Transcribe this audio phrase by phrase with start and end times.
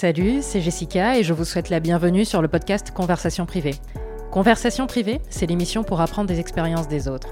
[0.00, 3.74] Salut, c'est Jessica et je vous souhaite la bienvenue sur le podcast Conversation privée.
[4.30, 7.26] Conversation privée, c'est l'émission pour apprendre des expériences des autres.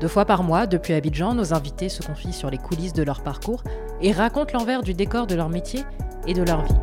[0.00, 3.22] Deux fois par mois, depuis Abidjan, nos invités se confient sur les coulisses de leur
[3.22, 3.62] parcours
[4.02, 5.84] et racontent l'envers du décor de leur métier
[6.26, 6.74] et de leur vie.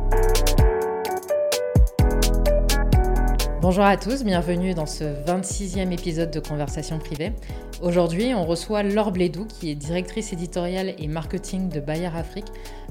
[3.60, 7.34] Bonjour à tous, bienvenue dans ce 26e épisode de Conversation privée.
[7.82, 12.46] Aujourd'hui, on reçoit Laure Blédou, qui est directrice éditoriale et marketing de Bayard Afrique.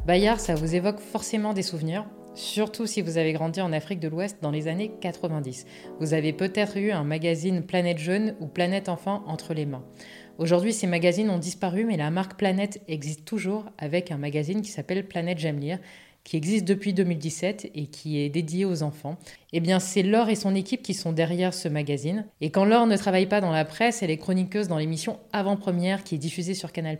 [0.05, 4.07] Bayard, ça vous évoque forcément des souvenirs, surtout si vous avez grandi en Afrique de
[4.07, 5.65] l'Ouest dans les années 90.
[5.99, 9.83] Vous avez peut-être eu un magazine Planète Jeune ou Planète Enfant entre les mains.
[10.37, 14.69] Aujourd'hui, ces magazines ont disparu, mais la marque Planète existe toujours avec un magazine qui
[14.69, 15.79] s'appelle Planète J'aime lire
[16.25, 19.17] qui existe depuis 2017 et qui est dédié aux enfants.
[19.53, 22.25] Eh bien, c'est Laure et son équipe qui sont derrière ce magazine.
[22.41, 26.03] Et quand Laure ne travaille pas dans la presse, elle est chroniqueuse dans l'émission Avant-Première
[26.03, 26.97] qui est diffusée sur Canal+.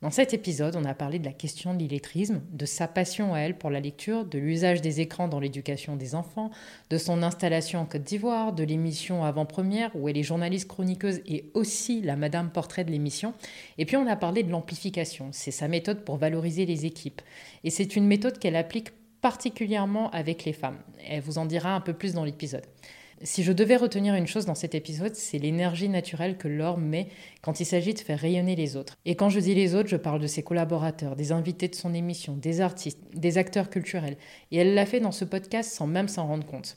[0.00, 3.40] Dans cet épisode, on a parlé de la question de l'illettrisme, de sa passion à
[3.40, 6.52] elle pour la lecture, de l'usage des écrans dans l'éducation des enfants,
[6.88, 11.50] de son installation en Côte d'Ivoire, de l'émission Avant-Première où elle est journaliste chroniqueuse et
[11.54, 13.34] aussi la Madame Portrait de l'émission.
[13.76, 17.20] Et puis on a parlé de l'amplification, c'est sa méthode pour valoriser les équipes.
[17.64, 20.78] Et c'est une méthode qu'elle applique particulièrement avec les femmes.
[21.08, 22.66] Elle vous en dira un peu plus dans l'épisode.
[23.22, 27.08] Si je devais retenir une chose dans cet épisode, c'est l'énergie naturelle que Laure met
[27.42, 28.96] quand il s'agit de faire rayonner les autres.
[29.06, 31.94] Et quand je dis les autres, je parle de ses collaborateurs, des invités de son
[31.94, 34.16] émission, des artistes, des acteurs culturels.
[34.52, 36.76] Et elle l'a fait dans ce podcast sans même s'en rendre compte.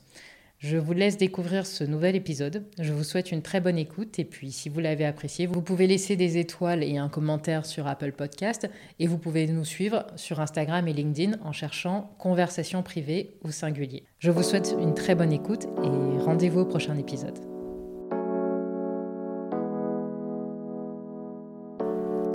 [0.62, 2.62] Je vous laisse découvrir ce nouvel épisode.
[2.78, 5.88] Je vous souhaite une très bonne écoute et puis si vous l'avez apprécié, vous pouvez
[5.88, 10.38] laisser des étoiles et un commentaire sur Apple Podcast et vous pouvez nous suivre sur
[10.38, 14.04] Instagram et LinkedIn en cherchant conversation privée ou singulier.
[14.20, 17.40] Je vous souhaite une très bonne écoute et rendez-vous au prochain épisode.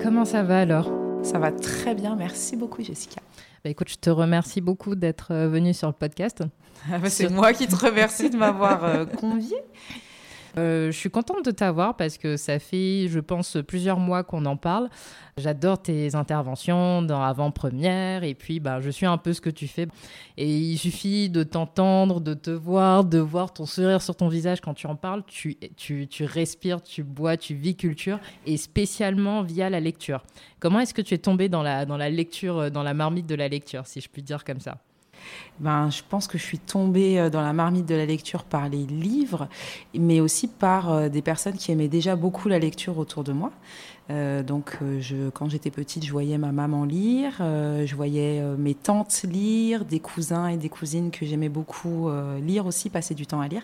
[0.03, 0.91] Comment ça va alors
[1.23, 3.21] Ça va très bien, merci beaucoup Jessica.
[3.63, 6.43] Bah, écoute, je te remercie beaucoup d'être euh, venue sur le podcast.
[6.91, 9.61] Ah bah, c'est moi qui te remercie de m'avoir euh, conviée.
[10.57, 14.45] Euh, je suis contente de t'avoir parce que ça fait, je pense, plusieurs mois qu'on
[14.45, 14.89] en parle.
[15.37, 19.67] J'adore tes interventions dans avant-première et puis bah, je suis un peu ce que tu
[19.67, 19.87] fais.
[20.37, 24.59] Et il suffit de t'entendre, de te voir, de voir ton sourire sur ton visage
[24.61, 25.23] quand tu en parles.
[25.27, 30.23] Tu, tu, tu respires, tu bois, tu vis culture et spécialement via la lecture.
[30.59, 33.35] Comment est-ce que tu es tombé dans la, dans la lecture, dans la marmite de
[33.35, 34.79] la lecture, si je puis dire comme ça?
[35.59, 38.69] Ben, je pense que je suis tombée euh, dans la marmite de la lecture par
[38.69, 39.47] les livres,
[39.93, 43.51] mais aussi par euh, des personnes qui aimaient déjà beaucoup la lecture autour de moi.
[44.09, 48.41] Euh, donc, euh, je, quand j'étais petite, je voyais ma maman lire, euh, je voyais
[48.57, 52.09] mes tantes lire, des cousins et des cousines que j'aimais beaucoup
[52.41, 53.63] lire aussi, passer du temps à lire.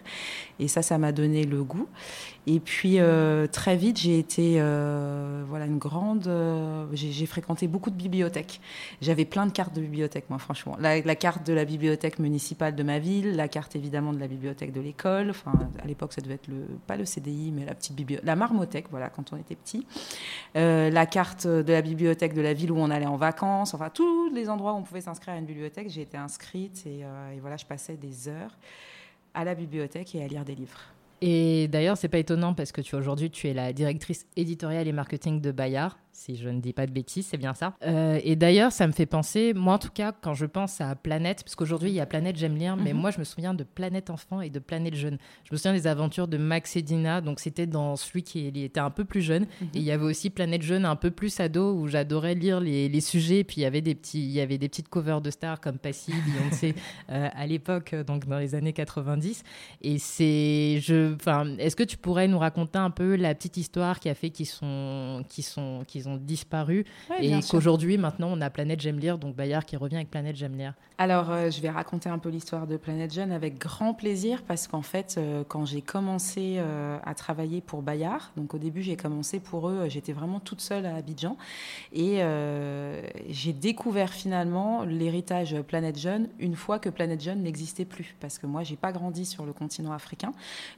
[0.60, 1.88] Et ça, ça m'a donné le goût.
[2.48, 3.00] Et puis,
[3.52, 4.54] très vite, j'ai été
[5.48, 6.30] voilà, une grande.
[6.94, 8.60] j'ai fréquenté beaucoup de bibliothèques.
[9.02, 10.76] J'avais plein de cartes de bibliothèque, moi, franchement.
[10.80, 14.28] La, la, carte de la bibliothèque municipale de ma ville, la carte évidemment de la
[14.28, 15.30] bibliothèque de l'école.
[15.30, 18.36] Enfin, à l'époque, ça devait être le, pas le CDI, mais la petite bibliothèque, la
[18.36, 19.86] marmothèque, voilà, quand on était petit.
[20.56, 23.90] Euh, la carte de la bibliothèque de la ville où on allait en vacances, enfin
[23.90, 25.90] tous les endroits où on pouvait s'inscrire à une bibliothèque.
[25.90, 28.58] J'ai été inscrite et, euh, et, voilà, je passais des heures
[29.34, 30.80] à la bibliothèque et à lire des livres.
[31.22, 34.92] Et d'ailleurs, c'est pas étonnant parce que tu aujourd'hui tu es la directrice éditoriale et
[34.92, 37.74] marketing de Bayard si je ne dis pas de bêtises, c'est bien ça.
[37.84, 40.96] Euh, et d'ailleurs, ça me fait penser, moi en tout cas, quand je pense à
[40.96, 43.02] Planète, parce qu'aujourd'hui il y a Planète J'aime lire, mais mhm.
[43.02, 45.18] moi je me souviens de Planète Enfant et de Planète Jeune.
[45.44, 48.80] Je me souviens des aventures de Max et Dina, donc c'était dans celui qui était
[48.80, 49.44] un peu plus jeune.
[49.44, 49.68] Mhm.
[49.74, 52.90] Et il y avait aussi Planète Jeune un peu plus ado, où j'adorais lire les,
[52.90, 53.40] les, sujets.
[53.40, 55.60] Et puis il y avait des petits, il y avait des petites covers de stars
[55.60, 56.76] comme Passy, Beyoncé
[57.10, 59.44] euh, à l'époque, donc dans les années 90.
[59.82, 64.00] Et c'est, je, enfin, est-ce que tu pourrais nous raconter un peu la petite histoire
[64.00, 66.86] qui a fait qu'ils sont, qui sont, qui ont disparu
[67.20, 70.58] et qu'aujourd'hui, maintenant, on a Planète J'aime lire, donc Bayard qui revient avec Planète J'aime
[70.58, 70.74] lire.
[70.98, 74.68] Alors, euh, je vais raconter un peu l'histoire de Planète Jeune avec grand plaisir parce
[74.68, 78.96] qu'en fait, euh, quand j'ai commencé euh, à travailler pour Bayard, donc au début, j'ai
[78.96, 81.36] commencé pour eux, j'étais vraiment toute seule à Abidjan
[81.92, 82.22] et
[83.30, 88.46] j'ai découvert finalement l'héritage Planète Jeune une fois que Planète Jeune n'existait plus parce que
[88.46, 90.32] moi, j'ai pas grandi sur le continent africain,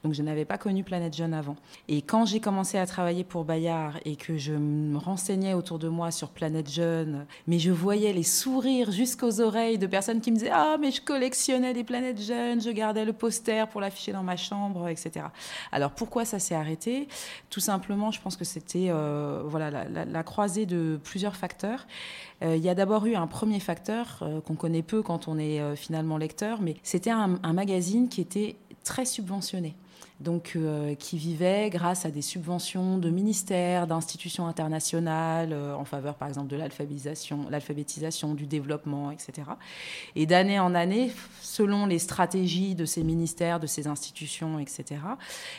[0.04, 1.56] donc je n'avais pas connu Planète Jeune avant.
[1.88, 5.88] Et quand j'ai commencé à travailler pour Bayard et que je me renseignais autour de
[5.88, 10.36] moi sur Planète Jeune, mais je voyais les sourires jusqu'aux oreilles de personnes qui me
[10.36, 14.24] disaient Ah, mais je collectionnais des planètes jeunes, je gardais le poster pour l'afficher dans
[14.24, 15.28] ma chambre, etc.
[15.72, 17.08] Alors pourquoi ça s'est arrêté?
[17.50, 21.88] Tout simplement, je pense que c'était euh, voilà, la, croisée de plusieurs facteurs.
[22.44, 25.40] Euh, il y a d'abord eu un premier facteur euh, qu'on connaît peu quand on
[25.40, 29.76] est finalement lecteur, mais c'était un, un magazine qui était très subventionné.
[30.22, 36.16] Donc euh, qui vivaient grâce à des subventions de ministères, d'institutions internationales euh, en faveur
[36.16, 39.50] par exemple de l'alphabétisation, l'alphabétisation, du développement, etc.
[40.16, 45.02] Et d'année en année, selon les stratégies de ces ministères, de ces institutions, etc.,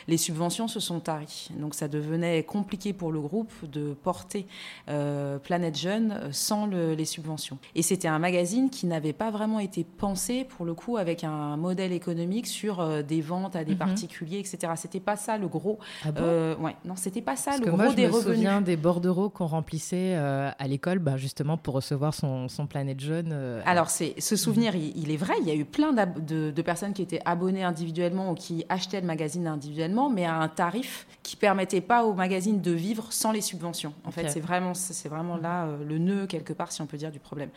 [0.07, 1.49] les subventions se sont taries.
[1.59, 4.47] Donc ça devenait compliqué pour le groupe de porter
[4.89, 7.59] euh, Planète Jeune sans les subventions.
[7.75, 11.57] Et c'était un magazine qui n'avait pas vraiment été pensé pour le coup avec un
[11.57, 13.77] modèle économique sur des ventes à des mhm.
[13.77, 14.73] particuliers, etc.
[14.75, 15.79] C'était pas ça le gros.
[16.03, 18.13] Ah euh, ouais, non, c'était pas ça Parce le que gros moi, je des me
[18.13, 18.35] revenus.
[18.35, 22.99] souviens des bordereaux qu'on remplissait euh, à l'école, bah, justement pour recevoir son, son Planète
[22.99, 23.31] Jaune.
[23.31, 25.33] Euh, Alors, c'est, ce souvenir, il, est vrai.
[25.41, 29.01] Il y a eu plein de, de, personnes qui étaient abonnées individuellement ou qui achetaient
[29.01, 33.33] le magazine individuellement, mais à un tarif qui permettait pas au magazine de vivre sans
[33.33, 33.93] les subventions.
[34.05, 37.11] En fait, c'est vraiment, c'est vraiment là le nœud quelque part, si on peut dire,
[37.11, 37.49] du problème.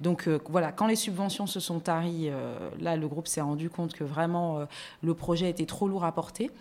[0.00, 2.30] Donc voilà, quand les subventions se sont taries,
[2.78, 4.68] là, le groupe s'est rendu compte que vraiment
[5.02, 6.52] le projet était trop lourd à porter.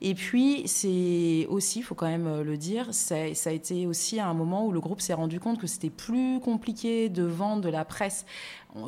[0.00, 3.86] Et puis, c'est aussi, il faut quand même euh, le dire, ça, ça, a été
[3.86, 7.62] aussi un moment où le groupe s'est rendu compte que c'était plus compliqué de vendre
[7.62, 8.24] de la presse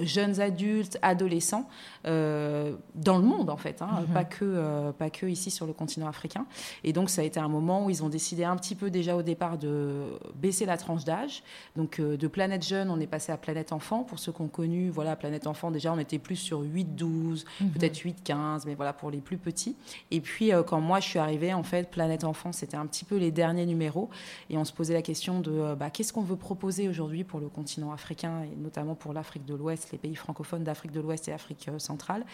[0.00, 1.68] jeunes adultes, adolescents,
[2.06, 4.14] euh, dans le monde en fait, hein, mhm.
[4.14, 6.46] pas, que, euh, pas que ici sur le continent africain.
[6.84, 9.16] Et donc ça a été un moment où ils ont décidé un petit peu déjà
[9.16, 11.42] au départ de baisser la tranche d'âge.
[11.76, 14.04] Donc euh, de Planète Jeune, on est passé à Planète Enfant.
[14.04, 17.70] Pour ceux qui ont connu, voilà, Planète Enfant, déjà on était plus sur 8-12, mhm.
[17.70, 19.76] peut-être 8-15, mais voilà pour les plus petits.
[20.10, 23.16] Et puis quand moi je suis arrivée, en fait, Planète Enfant, c'était un petit peu
[23.16, 24.10] les derniers numéros.
[24.48, 27.48] Et on se posait la question de bah, qu'est-ce qu'on veut proposer aujourd'hui pour le
[27.48, 31.32] continent africain et notamment pour l'Afrique de l'Ouest les pays francophones d'Afrique de l'Ouest et
[31.32, 32.24] Afrique euh, centrale.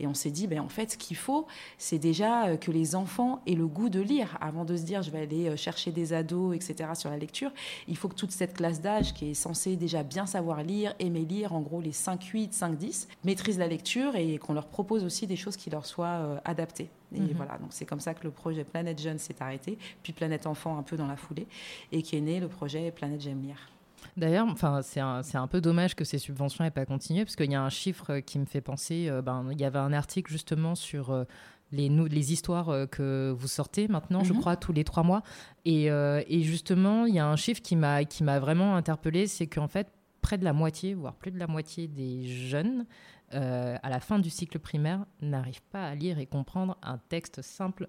[0.00, 1.46] Et on s'est dit, ben, en fait, ce qu'il faut,
[1.78, 4.36] c'est déjà euh, que les enfants aient le goût de lire.
[4.40, 7.50] Avant de se dire, je vais aller euh, chercher des ados, etc., sur la lecture,
[7.88, 11.24] il faut que toute cette classe d'âge qui est censée déjà bien savoir lire, aimer
[11.24, 15.36] lire, en gros les 5-8, 5-10, maîtrise la lecture et qu'on leur propose aussi des
[15.36, 16.90] choses qui leur soient adaptées.
[17.14, 17.32] Et mhm.
[17.34, 20.78] voilà, donc c'est comme ça que le projet Planète Jeune s'est arrêté, puis Planète Enfant
[20.78, 21.46] un peu dans la foulée,
[21.90, 23.72] et qui est né le projet Planète J'aime lire.
[24.16, 27.50] D'ailleurs, enfin, c'est un, un, peu dommage que ces subventions n'aient pas continué, parce qu'il
[27.50, 29.08] y a un chiffre qui me fait penser.
[29.08, 31.24] Euh, ben, il y avait un article justement sur euh,
[31.70, 34.40] les, les histoires euh, que vous sortez maintenant, je mhm.
[34.40, 35.22] crois, tous les trois mois.
[35.64, 39.46] Et, et justement, il y a un chiffre qui m'a qui m'a vraiment interpellé, c'est
[39.46, 39.88] qu'en fait,
[40.22, 42.86] près de la moitié, voire plus de la moitié des jeunes,
[43.30, 47.88] à la fin du cycle primaire, n'arrivent pas à lire et comprendre un texte simple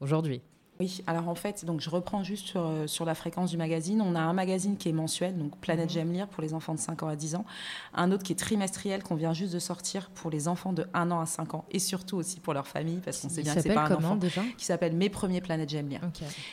[0.00, 0.40] aujourd'hui.
[0.78, 4.02] Oui, alors en fait, donc je reprends juste sur, euh, sur, la fréquence du magazine.
[4.02, 5.90] On a un magazine qui est mensuel, donc Planète mhm.
[5.90, 7.44] J'aime lire pour les enfants de 5 ans à 10 ans.
[7.94, 11.10] Un autre qui est trimestriel qu'on vient juste de sortir pour les enfants de 1
[11.10, 13.60] an à 5 ans et surtout aussi pour leur famille parce qu'on sait bien que
[13.62, 14.42] c'est pas un enfant déjà?
[14.58, 16.02] qui s'appelle Mes premiers Planètes J'aime lire.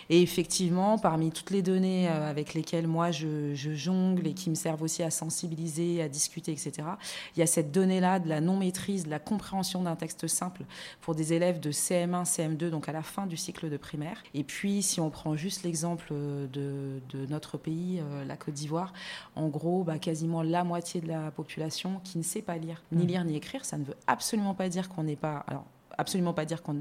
[0.09, 4.49] Et effectivement, parmi toutes les données euh, avec lesquelles moi je, je, jongle et qui
[4.49, 6.87] me servent aussi à sensibiliser, à discuter, etc.,
[7.35, 10.63] il y a cette donnée-là de la non-maîtrise, de la compréhension d'un texte simple
[11.01, 14.12] pour des élèves de CM1, CM2, donc à la fin du cycle de primaire.
[14.33, 18.94] Et puis, si on prend juste l'exemple de, notre pays, euh, la Côte d'Ivoire,
[19.36, 23.04] en gros, bah, quasiment la moitié de la population qui ne sait pas lire, ni
[23.04, 23.07] mmh.
[23.07, 25.44] lire ni écrire, ça ne veut absolument pas dire qu'on n'est pas...
[25.48, 25.65] Alors,
[25.98, 26.74] absolument pas dire qu'on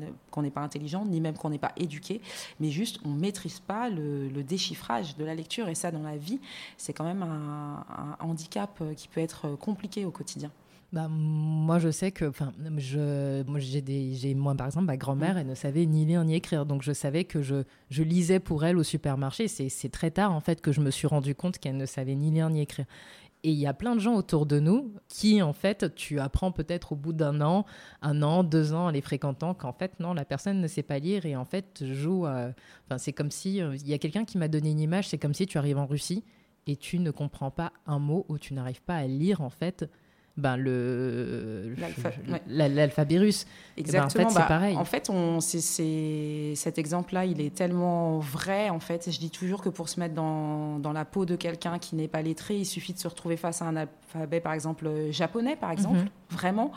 [0.42, 2.20] n'est pas intelligent, ni même qu'on n'est pas éduqué,
[2.60, 5.68] mais juste on maîtrise pas le, déchiffrage de la lecture.
[5.68, 6.40] Et ça, dans la vie,
[6.76, 7.84] c'est quand même un,
[8.20, 10.50] handicap euh, qui peut être compliqué au quotidien.
[10.92, 15.38] Bah, moi, je sais que, enfin, je, moi, des, moi, par exemple, ma grand-mère, mm.
[15.38, 18.64] elle ne savait ni lire ni écrire, donc je savais que je, je lisais pour
[18.64, 19.48] elle au supermarché.
[19.48, 22.14] C'est, c'est très tard, en fait, que je me suis rendu compte qu'elle ne savait
[22.14, 22.84] ni lire ni écrire.
[23.44, 26.52] Et il y a plein de gens autour de nous qui, en fait, tu apprends
[26.52, 27.64] peut-être au bout d'un an,
[28.00, 30.98] un an, deux ans, en les fréquentant, qu'en fait, non, la personne ne sait pas
[30.98, 32.24] lire et en fait joue.
[32.26, 33.60] Enfin, c'est comme si.
[33.60, 35.78] Euh, il y a quelqu'un qui m'a donné une image, c'est comme si tu arrives
[35.78, 36.22] en Russie
[36.68, 39.90] et tu ne comprends pas un mot ou tu n'arrives pas à lire, en fait,
[40.36, 41.74] ben le
[42.46, 43.46] l'alphabet russe.
[43.76, 44.08] Exactement.
[44.08, 44.76] Eh ben, en fait, c'est bah, pareil.
[44.76, 48.70] En fait, on, c'est, cet exemple-là, il est tellement vrai.
[48.70, 51.78] En fait, je dis toujours que pour se mettre dans, dans la peau de quelqu'un
[51.78, 54.88] qui n'est pas lettré, il suffit de se retrouver face à un alphabet, par exemple
[55.10, 56.08] japonais, par exemple, mhm.
[56.30, 56.72] vraiment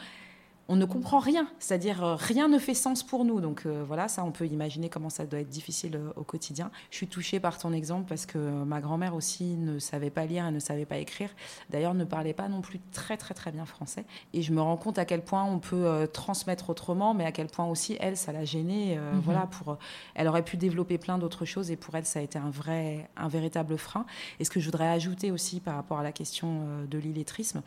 [0.67, 3.39] on ne comprend rien, c'est-à-dire euh, rien ne fait sens pour nous.
[3.39, 6.71] Donc euh, voilà, ça, on peut imaginer comment ça doit être difficile euh, au quotidien.
[6.89, 10.47] Je suis touchée par ton exemple parce que ma grand-mère aussi ne savait pas lire
[10.47, 11.29] et ne savait pas écrire.
[11.69, 14.05] D'ailleurs, ne parlait pas non plus très très très bien français.
[14.33, 17.47] Et je me rends compte à quel point on peut transmettre autrement, mais à quel
[17.47, 18.97] point aussi elle, ça l'a gênée.
[18.97, 19.19] Mhm.
[19.19, 19.77] Voilà, pour,
[20.15, 23.09] elle aurait pu développer plein d'autres choses et pour elle, ça a été un vrai,
[23.17, 24.05] un véritable frein.
[24.39, 27.61] Et ce que je voudrais ajouter aussi par rapport à la question de l'illettrisme,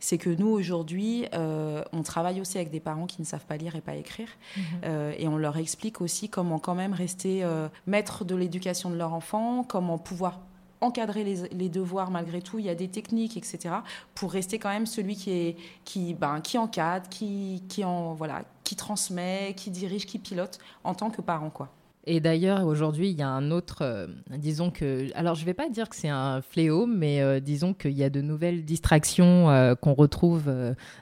[0.00, 3.76] c'est que nous aujourd'hui, on travaille aussi avec des parents qui ne savent pas lire
[3.76, 4.28] et pas écrire.
[4.56, 4.62] Mhm.
[4.84, 8.96] Euh, et on leur explique aussi comment quand même rester euh, maître de l'éducation de
[8.96, 10.40] leur enfant, comment pouvoir
[10.80, 12.58] encadrer les, devoirs malgré tout.
[12.58, 13.76] Il y a des techniques, etc.
[14.14, 18.42] pour rester quand même celui qui est qui ben, qui encadre, qui qui en voilà,
[18.62, 21.70] qui transmet, qui dirige, qui pilote en tant que parent quoi.
[22.08, 25.54] Et d'ailleurs, aujourd'hui, il y a un autre, euh, disons que, alors je ne vais
[25.54, 29.50] pas dire que c'est un fléau, mais euh, disons qu'il y a de nouvelles distractions
[29.50, 30.52] euh, qu'on retrouve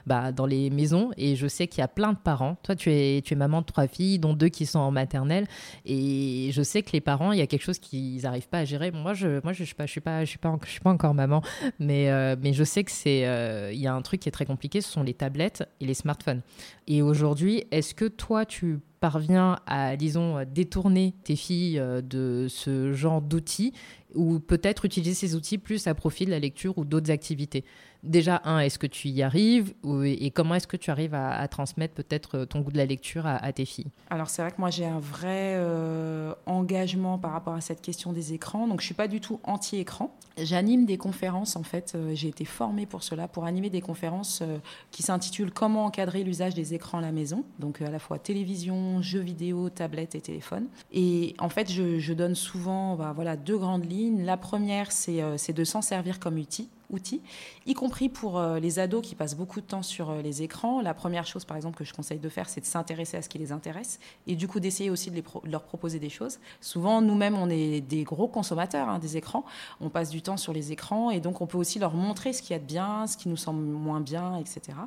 [0.07, 1.11] bah, dans les maisons.
[1.15, 2.57] Et je sais qu'il y a plein de parents.
[2.63, 5.45] Toi, tu es, tu es maman de trois filles, dont deux qui sont en maternelle.
[5.85, 8.65] Et je sais que les parents, il y a quelque chose qu'ils n'arrivent pas à
[8.65, 8.89] gérer.
[8.89, 10.79] Moi, je, moi, je ne suis pas, je suis pas, je suis pas, je suis
[10.79, 11.43] pas encore maman,
[11.77, 14.81] mais, mais je sais que c'est, y a un truc qui est très compliqué.
[14.81, 16.41] Ce sont les tablettes et les smartphones.
[16.87, 18.79] Et aujourd'hui, est-ce que toi, tu
[19.11, 23.71] parviens à, disons, détourner tes filles euh, de ce genre d'outils
[24.15, 27.65] ou peut-être utiliser ces outils plus à profit de la lecture ou d'autres activités
[28.05, 31.93] Déjà, un, est-ce que tu y arrives et comment est-ce que tu arrives à, transmettre
[31.93, 33.87] peut-être euh, ton goût de la lecture à, tes filles?
[34.09, 38.13] Alors c'est vrai que moi j'ai un vrai euh, engagement par rapport à cette question
[38.13, 40.15] des écrans, donc je suis pas du tout anti-écran.
[40.37, 44.43] J'anime des conférences en fait, j'ai été formée pour cela, pour animer des conférences
[44.91, 49.01] qui s'intitulent Comment encadrer l'usage des écrans à la maison, donc à la fois télévision,
[49.01, 50.67] jeux vidéo, tablettes et téléphone.
[50.91, 54.23] Et en fait je, donne souvent bah, voilà, deux grandes lignes.
[54.23, 57.21] La première, euh, c'est de s'en servir comme outil outils,
[57.65, 60.81] y compris pour euh, les ados qui passent beaucoup de temps sur euh, les écrans.
[60.81, 63.29] La première chose, par exemple, que je conseille de faire, c'est de s'intéresser à ce
[63.29, 66.39] qui les intéresse et du coup d'essayer aussi de, leur proposer des choses.
[66.61, 69.45] Souvent, nous-mêmes, on est des gros consommateurs hein, des écrans.
[69.81, 72.41] On passe du temps sur les écrans et donc on peut aussi leur montrer ce
[72.41, 74.77] qu'il y a de bien, ce qui nous semble moins bien, etc.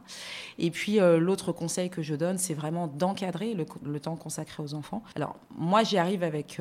[0.58, 4.74] Et puis, euh, l'autre conseil que je donne, c'est vraiment d'encadrer le, temps consacré aux
[4.74, 5.02] enfants.
[5.16, 6.60] Alors, moi, j'y arrive avec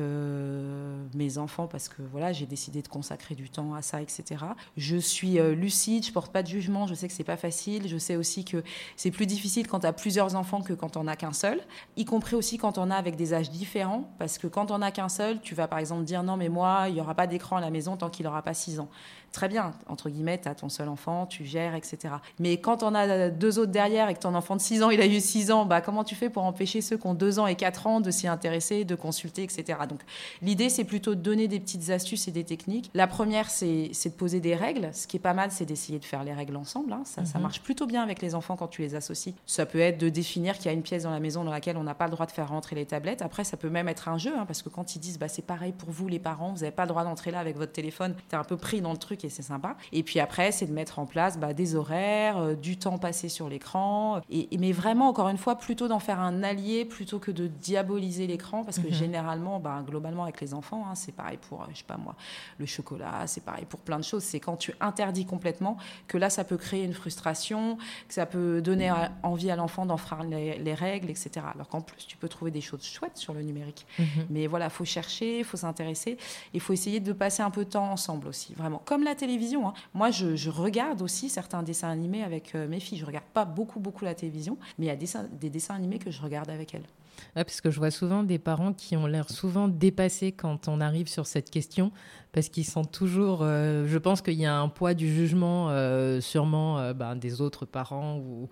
[1.14, 4.44] mes enfants parce que voilà, j'ai décidé de consacrer du temps à ça, etc.
[4.76, 7.88] Je suis euh, lucide, je porte pas de jugement, je sais que c'est pas facile,
[7.88, 8.62] je sais aussi que
[8.96, 11.60] c'est plus difficile quand tu as plusieurs enfants que quand on a qu'un seul,
[11.96, 14.90] y compris aussi quand on a avec des âges différents, parce que quand on a
[14.90, 17.56] qu'un seul, tu vas par exemple dire non mais moi, il y aura pas d'écran
[17.56, 18.88] à la maison tant qu'il aura pas 6 ans.
[19.32, 22.14] Très bien, entre guillemets, tu as ton seul enfant, tu gères, etc.
[22.38, 25.00] Mais quand on a deux autres derrière et que ton enfant de 6 ans, il
[25.00, 27.46] a eu 6 ans, bah comment tu fais pour empêcher ceux qui ont 2 ans
[27.46, 29.80] et 4 ans de s'y intéresser, de consulter, etc.
[29.88, 30.00] Donc
[30.42, 32.90] l'idée, c'est plutôt de donner des petites astuces et des techniques.
[32.94, 36.24] La première, c'est de poser des règles, ce qui pas mal, c'est d'essayer de faire
[36.24, 36.92] les règles ensemble.
[36.92, 37.02] Hein.
[37.04, 37.42] Ça, ça, mhm.
[37.42, 39.34] marche plutôt bien avec les enfants quand tu les associes.
[39.46, 41.76] Ça peut être de définir qu'il y a une pièce dans la maison dans laquelle
[41.76, 43.22] on n'a pas le droit de faire rentrer les tablettes.
[43.22, 45.42] Après, ça peut même être un jeu, hein, parce que quand ils disent bah, c'est
[45.42, 48.14] pareil pour vous les parents, vous n'avez pas le droit d'entrer là avec votre téléphone,
[48.28, 49.76] tu es un peu pris dans le truc et c'est sympa.
[49.92, 53.28] Et puis après, c'est de mettre en place bah, des horaires, euh, du temps passé
[53.28, 54.20] sur l'écran.
[54.30, 58.26] Et, mais vraiment, encore une fois, plutôt d'en faire un allié plutôt que de diaboliser
[58.26, 58.92] l'écran, parce que mhm.
[58.92, 62.14] généralement, bah, globalement, avec les enfants, hein, c'est pareil pour, euh, je sais pas moi,
[62.58, 64.22] le chocolat, c'est pareil pour plein de choses.
[64.22, 67.76] C'est quand tu interdis complètement que là, ça peut créer une frustration,
[68.08, 71.46] que ça peut donner envie à l'enfant d'enfreindre les, règles, etc.
[71.54, 73.86] Alors qu'en plus, tu peux trouver des choses chouettes sur le numérique.
[73.98, 74.06] Mhm.
[74.30, 76.18] Mais voilà, il faut chercher, il faut s'intéresser,
[76.54, 78.82] il faut essayer de passer un peu de temps ensemble aussi, vraiment.
[78.84, 79.68] Comme la télévision.
[79.68, 79.74] Hein.
[79.94, 82.98] Moi, je, regarde aussi certains dessins animés avec euh, mes filles.
[82.98, 85.98] Je regarde pas beaucoup, beaucoup la télévision, mais il y a des, des dessins animés
[85.98, 86.86] que je regarde avec elles.
[87.34, 91.08] parce que je vois souvent des parents qui ont l'air souvent dépassés quand on arrive
[91.08, 91.92] sur cette question,
[92.32, 93.40] parce qu'ils sont toujours.
[93.42, 97.66] Euh, je pense qu'il y a un poids du jugement, euh, sûrement ben, des autres
[97.66, 98.48] parents, ou,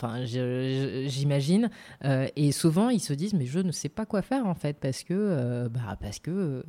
[0.00, 1.70] enfin, j'imagine.
[2.36, 5.02] et souvent, ils se disent, mais je ne sais pas quoi faire en fait, parce
[5.02, 6.64] que, bah, parce que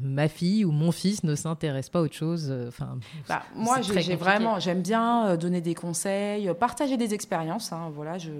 [0.00, 2.54] ma fille ou mon fils ne s'intéresse pas à autre chose.
[2.68, 7.72] Enfin, bah, moi, j'ai vraiment, j'aime bien donner des conseils, partager des expériences.
[7.72, 8.30] Hein, voilà, je,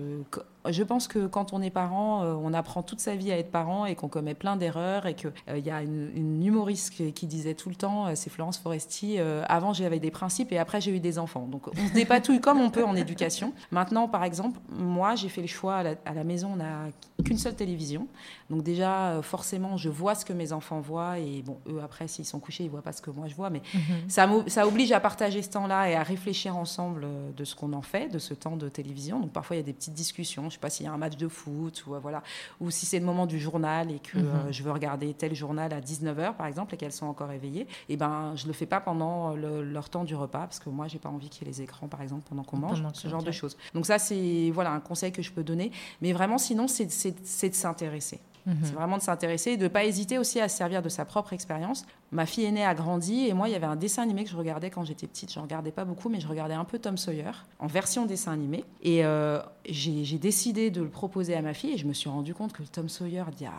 [0.69, 3.87] je pense que quand on est parent, on apprend toute sa vie à être parent
[3.87, 7.55] et qu'on commet plein d'erreurs et qu'il il y a une, une humoriste qui, disait
[7.55, 10.95] tout le temps, euh, c'est Florence Foresti, euh, avant j'avais des principes et après j'ai
[10.95, 11.47] eu des enfants.
[11.47, 13.53] Donc on se dépatouille comme on peut en éducation.
[13.71, 16.89] Maintenant, par exemple, moi j'ai fait le choix, à la, maison on n'a
[17.25, 18.07] qu'une seule télévision.
[18.51, 22.09] Donc déjà, euh, forcément, je vois ce que mes enfants voient et bon, eux après,
[22.09, 23.51] s'ils sont couchés, ils voient pas ce que moi je vois.
[23.51, 24.09] Mais mhm.
[24.09, 27.07] ça, ça oblige à partager ce temps-là et à réfléchir ensemble
[27.37, 29.21] de ce qu'on en fait, de ce temps de télévision.
[29.21, 31.17] Donc parfois il y a des petites discussions, sais pas s'il y a un match
[31.17, 32.23] de foot ou voilà,
[32.61, 34.53] ou si c'est le moment du journal et que mhm.
[34.53, 37.97] je veux regarder tel journal à 19h par exemple qu'elles sont encore éveillées, et eh
[37.97, 41.09] ben je le fais pas pendant leur temps du repas parce que moi j'ai pas
[41.09, 43.57] envie qu'il y ait les écrans par exemple pendant qu'on mange, ce genre de choses.
[43.75, 45.71] Donc ça c'est voilà un conseil que je peux donner,
[46.01, 48.21] mais vraiment sinon c'est de s'intéresser.
[48.47, 48.57] Mhm.
[48.63, 51.05] C'est vraiment de s'intéresser et de ne pas hésiter aussi à se servir de sa
[51.05, 51.87] propre expérience.
[52.13, 54.37] Ma fille aînée a grandi et moi, il y avait un dessin animé que je
[54.37, 55.33] regardais quand j'étais petite.
[55.33, 58.33] Je ne regardais pas beaucoup, mais je regardais un peu Tom Sawyer en version dessin
[58.33, 58.65] animé.
[58.83, 62.35] Et euh, j'ai décidé de le proposer à ma fille et je me suis rendu
[62.35, 63.53] compte que Tom Sawyer, il y a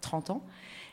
[0.00, 0.42] 30 ans.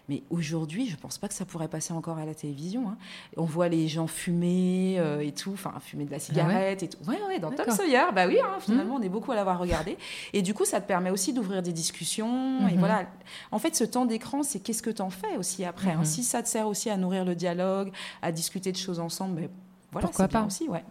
[0.07, 2.89] Mais aujourd'hui, je ne pense pas que ça pourrait passer encore à la télévision.
[2.89, 2.97] Hein.
[3.37, 6.97] On voit les gens fumer euh, et tout, enfin fumer de la cigarette et tout.
[7.07, 9.01] Ouais, ouais, dans Tom Sawyer, bah oui, hein, finalement, mmh.
[9.01, 9.97] on est beaucoup à l'avoir regardé.
[10.33, 12.67] Et du coup, ça te permet aussi d'ouvrir des discussions.
[12.67, 12.79] Et mmh.
[12.79, 13.05] voilà.
[13.51, 15.91] En fait, ce temps d'écran, c'est qu'est-ce que tu en fais aussi après.
[15.91, 16.01] Hein.
[16.01, 16.05] Mmh.
[16.05, 19.49] Si ça te sert aussi à nourrir le dialogue, à discuter de choses ensemble, mais
[19.91, 20.83] voilà, pourquoi pas aussi, ouais.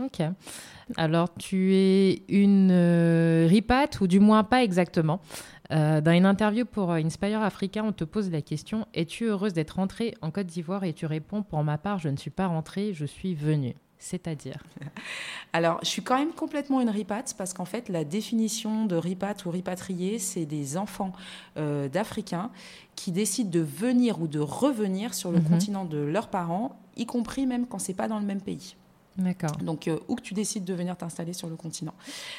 [0.00, 0.22] Ok.
[0.96, 5.20] Alors, tu es une euh, ripate, ou du moins pas exactement.
[5.72, 9.54] Euh, dans une interview pour euh, Inspire Africa, on te pose la question Es-tu heureuse
[9.54, 12.46] d'être rentrée en Côte d'Ivoire Et tu réponds Pour ma part, je ne suis pas
[12.46, 13.74] rentrée, je suis venue.
[13.98, 14.62] C'est-à-dire
[15.52, 19.34] Alors, je suis quand même complètement une ripat parce qu'en fait, la définition de ripat
[19.46, 21.12] ou ripatrié, c'est des enfants
[21.56, 22.50] d'Africains
[22.96, 25.44] qui décident de venir ou de revenir sur le mhm.
[25.44, 28.74] continent de leurs parents, y compris même quand c'est pas dans le même pays.
[29.18, 29.56] D'accord.
[29.58, 31.92] Donc, euh, où que tu décides de venir t'installer sur le continent.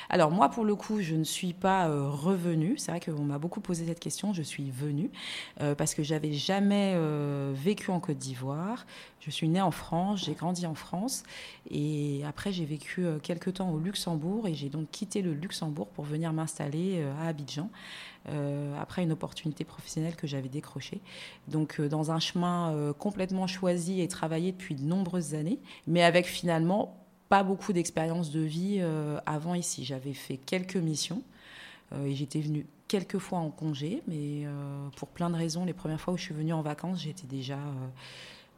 [0.09, 2.75] Alors, moi, pour le coup, je ne suis pas euh, revenue.
[2.77, 4.33] C'est vrai qu'on m'a beaucoup posé cette question.
[4.33, 5.11] Je suis venue
[5.61, 6.97] euh, parce que j'avais jamais
[7.53, 8.85] vécu en Côte d'Ivoire.
[9.19, 11.23] Je suis née en France, j'ai grandi en France.
[11.69, 14.47] Et après, j'ai vécu quelques temps au Luxembourg.
[14.47, 17.69] Et j'ai donc quitté le Luxembourg pour venir m'installer à Abidjan.
[18.29, 21.01] Euh, après une opportunité professionnelle que j'avais décrochée.
[21.49, 26.03] Donc euh, dans un chemin euh, complètement choisi et travaillé depuis de nombreuses années, mais
[26.03, 28.79] avec finalement pas beaucoup d'expérience de vie
[29.25, 29.85] avant ici.
[29.85, 31.23] J'avais fait quelques missions
[32.05, 34.45] et j'étais venue quelques fois en congé, mais
[34.97, 35.65] pour plein de raisons.
[35.65, 37.57] Les premières fois où je suis venue en vacances, j'étais déjà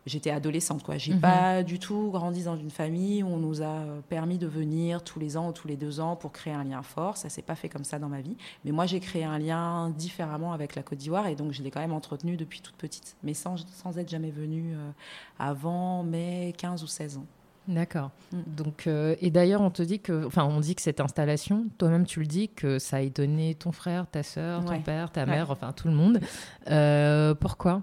[0.05, 0.83] j'étais adolescente.
[0.83, 0.97] Quoi.
[0.97, 1.21] J'ai mhm.
[1.21, 5.19] pas du tout grandi dans une famille où on nous a permis de venir tous
[5.19, 7.17] les ans ou tous les deux ans pour créer un lien fort.
[7.17, 8.38] Ça s'est pas fait comme ça dans ma vie.
[8.63, 11.71] Mais moi, j'ai créé un lien différemment avec la Côte d'Ivoire et donc je l'ai
[11.71, 14.91] quand même entretenu depuis toute petite, mais sans, sans être jamais venue euh,
[15.39, 17.25] avant mes 15 ou 16 ans.
[17.67, 18.12] D'accord.
[18.31, 18.38] Mm.
[18.55, 22.05] Donc, euh, et d'ailleurs, on te dit que, enfin, on dit que cette installation, toi-même,
[22.05, 25.51] tu le dis, que ça a étonné ton frère, ta sœur, ton père, ta mère,
[25.51, 26.19] enfin tout le monde.
[26.69, 27.81] Euh, pourquoi?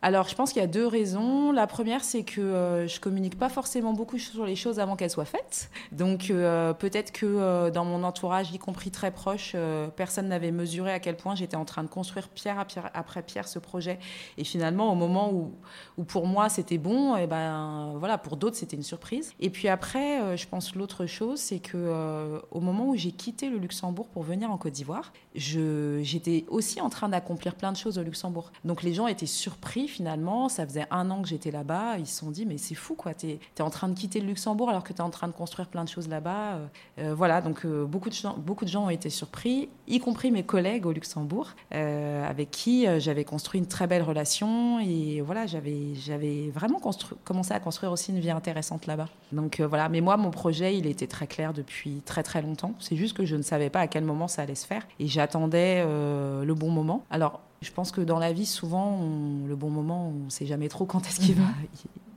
[0.00, 1.50] Alors, je pense qu'il y a deux raisons.
[1.50, 5.10] La première, c'est que euh, je communique pas forcément beaucoup sur les choses avant qu'elles
[5.10, 5.70] soient faites.
[5.90, 9.56] Donc, euh, peut-être que euh, dans mon entourage, y compris très proche,
[9.96, 12.64] personne n'avait mesuré à quel point j'étais en train de construire pierre,
[12.94, 13.98] après pierre ce projet.
[14.36, 15.52] Et finalement, au moment où,
[15.96, 19.32] où pour moi c'était bon, et eh ben voilà, pour d'autres c'était une surprise.
[19.40, 23.58] Et puis après, je pense l'autre chose, c'est que au moment où j'ai quitté le
[23.58, 28.02] Luxembourg pour venir en Côte d'Ivoire, j'étais aussi en train d'accomplir plein de choses au
[28.02, 28.52] Luxembourg.
[28.64, 30.48] Donc les gens étaient surpris finalement.
[30.48, 31.98] Ça faisait un an que j'étais là-bas.
[31.98, 33.14] Ils se sont dit, mais c'est fou, quoi.
[33.14, 35.32] Tu es, en train de quitter le Luxembourg alors que tu es en train de
[35.32, 36.54] construire plein de choses là-bas.
[36.54, 36.66] Euh,
[36.98, 40.30] euh, voilà, donc euh, beaucoup, de gens, beaucoup de gens ont été surpris, y compris
[40.30, 44.78] mes collègues au Luxembourg, avec qui j'avais construit une très belle relation.
[44.80, 46.80] Et voilà, j'avais vraiment
[47.24, 49.08] commencé à construire aussi une vie intéressante là-bas.
[49.32, 52.74] Donc voilà, mais moi, mon projet, il était très clair depuis très très longtemps.
[52.78, 54.86] C'est juste que je ne savais pas à quel moment ça allait se faire.
[55.00, 57.04] Et j'attendais le bon moment.
[57.10, 59.00] Alors, je pense que dans la vie, souvent,
[59.46, 61.66] le bon moment, on ne sait jamais trop quand est-ce qu'il va, mhm.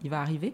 [0.03, 0.53] il va arriver.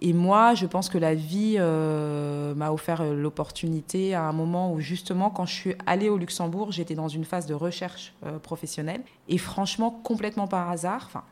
[0.00, 4.80] Et moi, je pense que la vie euh, m'a offert l'opportunité à un moment où,
[4.80, 9.02] justement, quand je suis allée au Luxembourg, j'étais dans une phase de recherche euh, professionnelle.
[9.28, 11.24] Et franchement, complètement par hasard, enfin,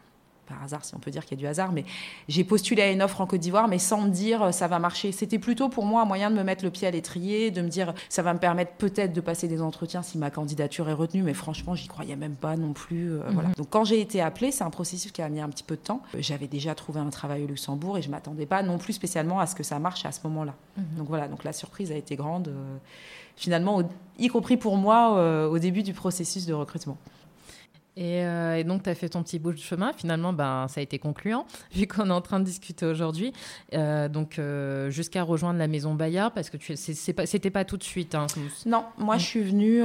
[0.47, 1.85] par hasard, si on peut dire qu'il y a du hasard, mais
[2.29, 4.79] j'ai postulé à une offre en Côte d'Ivoire, mais sans me dire euh, ça va
[4.79, 5.13] marcher.
[5.13, 7.69] C'était plutôt pour moi un moyen de me mettre le pied à l'étrier, de me
[7.69, 11.23] dire ça va me permettre peut-être de passer des entretiens si ma candidature est retenue,
[11.23, 13.13] mais franchement, j'y croyais même pas non plus.
[13.13, 13.49] Euh, voilà.
[13.51, 13.55] Mhm.
[13.57, 15.83] Donc quand j'ai été appelée, c'est un processus qui a mis un petit peu de
[15.83, 16.03] temps.
[16.15, 19.41] Euh, j'avais déjà trouvé un travail au Luxembourg et je m'attendais pas non plus spécialement
[19.41, 20.55] à ce que ça marche à ce moment-là.
[20.77, 20.85] Mhm.
[20.99, 22.51] Donc voilà, donc la surprise a été grande,
[23.37, 23.83] finalement,
[24.19, 26.97] y compris pour moi au début du processus de recrutement.
[27.99, 29.93] Euh, et, donc, tu as fait ton petit bout de chemin.
[29.93, 33.33] Finalement, ben, ça a été concluant, vu qu'on est en train de discuter aujourd'hui.
[33.75, 37.85] Euh, donc, euh, jusqu'à rejoindre la maison Bayard, parce que c'était pas, pas tout de
[37.85, 38.15] suite.
[38.15, 38.27] Hein,
[38.67, 39.83] non, moi, je suis venue,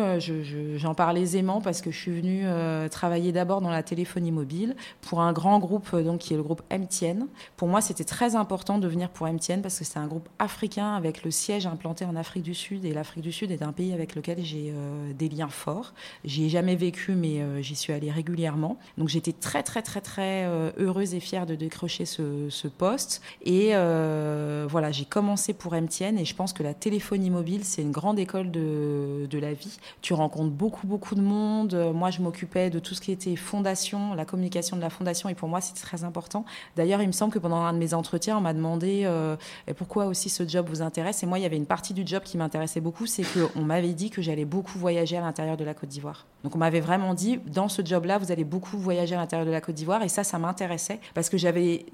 [0.78, 2.46] j'en parle aisément, parce que je suis venue
[2.90, 6.62] travailler d'abord dans la téléphonie mobile pour un grand groupe, donc, qui est le groupe
[6.72, 7.28] MTN.
[7.56, 10.96] Pour moi, c'était très important de venir pour MTN, parce que c'est un groupe africain
[10.96, 12.86] avec le siège implanté en Afrique du Sud.
[12.86, 14.74] Et l'Afrique du Sud est un pays avec lequel j'ai
[15.18, 15.94] des liens forts.
[16.26, 18.78] J'y ai jamais vécu, mais j'y suis allée régulièrement.
[18.98, 23.22] Donc j'étais très très très très euh, heureuse et fière de décrocher ce, poste.
[23.44, 27.82] Et euh, voilà, j'ai commencé pour MTN et je pense que la téléphonie mobile, c'est
[27.82, 29.78] une grande école de, la vie.
[30.02, 31.92] Tu rencontres beaucoup beaucoup de monde.
[31.94, 35.36] Moi, je m'occupais de tout ce qui était fondation, la communication de la fondation et
[35.36, 36.46] pour moi, c'était très important.
[36.76, 39.36] D'ailleurs, il me semble que pendant un de mes entretiens, on m'a demandé euh,
[39.76, 41.24] pourquoi aussi ce job vous intéresse?
[41.24, 43.94] Et moi, il y avait une partie du job qui m'intéressait beaucoup, c'est qu'on m'avait
[43.94, 46.26] dit que j'allais beaucoup voyager à l'intérieur de la Côte d'Ivoire.
[46.44, 49.52] Donc on m'avait vraiment dit, dans ce là vous allez beaucoup voyager à l'intérieur de
[49.52, 50.04] la Côte d'Ivoire.
[50.04, 51.86] Et ça, ça m'intéressait parce que j'avais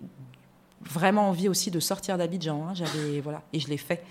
[0.82, 2.68] vraiment envie aussi de sortir d'Abidjan.
[2.68, 2.74] Hein.
[2.74, 4.04] J'avais voilà, et je l'ai fait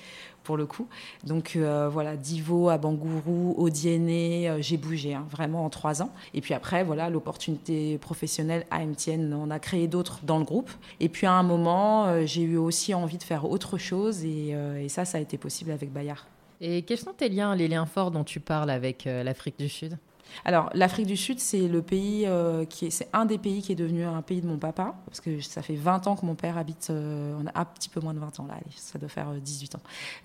[0.47, 0.87] pour le coup.
[1.25, 6.03] Donc euh, voilà, d'Ivo à Bangourou, au Dienné, euh, j'ai bougé hein, vraiment en trois
[6.03, 6.11] ans.
[6.35, 10.71] Et puis après, voilà, l'opportunité professionnelle à MTN, on a créé d'autres dans le groupe.
[11.01, 14.55] Et puis à un moment, euh, j'ai eu aussi envie de faire autre chose et,
[14.81, 16.25] et, ça, ça a été possible avec Bayard.
[16.61, 19.99] Et quels sont tes liens, les liens forts dont tu parles avec l'Afrique du Sud?
[20.45, 24.47] Alors, l'Afrique du Sud, euh, c'est un des pays qui est devenu un pays de
[24.47, 27.61] mon papa, parce que ça fait 20 ans que mon père habite, euh, on a
[27.61, 29.75] un petit peu moins de 20 ans là, ça doit faire 18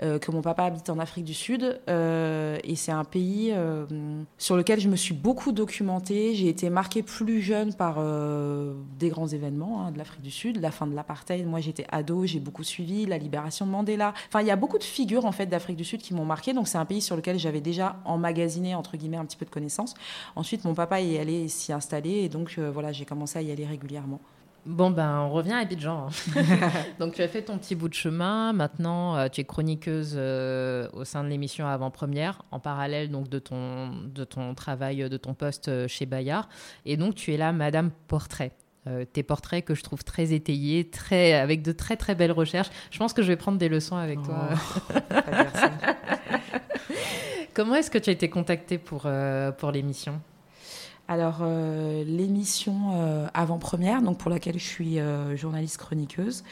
[0.01, 3.53] euh, ans, que mon papa habite en Afrique du Sud, et c'est un pays
[4.37, 6.35] sur lequel je me suis beaucoup documentée.
[6.35, 7.99] J'ai été marquée plus jeune par
[8.99, 11.45] des grands événements hein, de l'Afrique du Sud, la fin de l'apartheid.
[11.45, 14.13] Moi, j'étais ado, j'ai beaucoup suivi la libération de Mandela.
[14.27, 16.53] Enfin, il y a beaucoup de figures en fait d'Afrique du Sud qui m'ont marquée.
[16.53, 19.51] Donc, c'est un pays sur lequel j'avais déjà emmagasiné entre guillemets un petit peu de
[19.51, 19.90] connaissances.
[20.35, 23.51] Ensuite, mon papa y allait s'y installer et donc euh, voilà, j'ai commencé à y
[23.51, 24.19] aller régulièrement.
[24.65, 26.09] Bon, ben, on revient à Abidjan.
[26.09, 26.41] Hein.
[26.99, 28.53] Donc, tu as fait ton petit bout de chemin.
[28.53, 33.39] Maintenant, euh, tu es chroniqueuse euh, au sein de l'émission Avant-Première, en parallèle donc, de,
[33.39, 36.47] ton, de ton travail, de ton poste chez Bayard.
[36.85, 38.51] Et donc, tu es là, Madame Portrait.
[39.13, 42.69] tes portraits que je trouve très étayés, très, avec de très très belles recherches.
[42.91, 44.49] Je pense que je vais prendre des leçons avec toi.
[47.53, 50.21] Comment est-ce que tu as été contactée pour, euh, l'émission?
[51.09, 54.99] Alors, euh, l'émission euh, avant-première, donc pour laquelle je suis
[55.35, 56.45] journaliste chroniqueuse,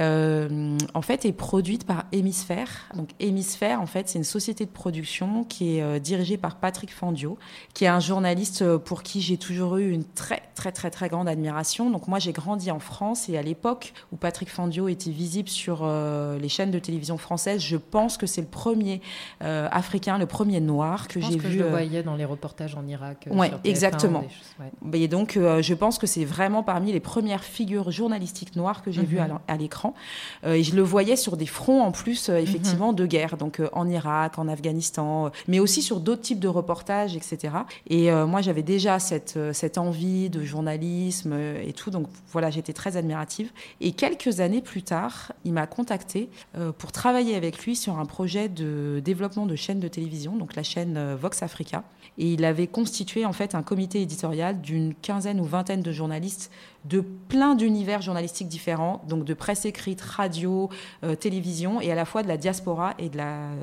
[0.00, 2.68] euh, en fait, est produite par Hémisphère.
[2.94, 6.92] Donc, Hémisphère, en fait, c'est une société de production qui est euh, dirigée par Patrick
[6.92, 7.38] Fandio,
[7.74, 11.08] qui est un journaliste euh, pour qui j'ai toujours eu une très, très, très, très
[11.08, 11.90] grande admiration.
[11.90, 15.84] Donc, moi, j'ai grandi en France et à l'époque où Patrick Fandio était visible sur
[15.84, 19.00] les chaînes de télévision françaises, je pense que c'est le premier
[19.40, 21.52] africain, le premier noir que j'ai vu.
[21.52, 23.28] Je le voyais dans les reportages en Irak.
[23.30, 24.24] Oui, exactement.
[24.92, 29.04] Et donc, je pense que c'est vraiment parmi les premières figures journalistiques noires que j'ai
[29.04, 29.38] vues mhm.
[29.46, 29.83] à l'écran.
[30.44, 32.96] Euh, et je le voyais sur des fronts en plus, euh, effectivement, mhm.
[32.96, 37.16] de guerre, donc euh, en Irak, en Afghanistan, mais aussi sur d'autres types de reportages,
[37.16, 37.54] etc.
[37.88, 42.96] Et moi, j'avais déjà cette, cette envie de journalisme et tout, donc voilà, j'étais très
[42.96, 43.50] admirative.
[43.80, 46.28] Et quelques années plus tard, il m'a contacté
[46.78, 50.62] pour travailler avec lui sur un projet de développement de chaîne de télévision, donc la
[50.62, 51.84] chaîne Vox Africa.
[52.18, 56.50] Et il avait constitué en fait un comité éditorial d'une quinzaine ou vingtaine de journalistes
[56.84, 60.68] de plein d'univers journalistiques différents, donc de presse écrite, radio,
[61.02, 63.54] euh, télévision, et à la fois de la diaspora et euh,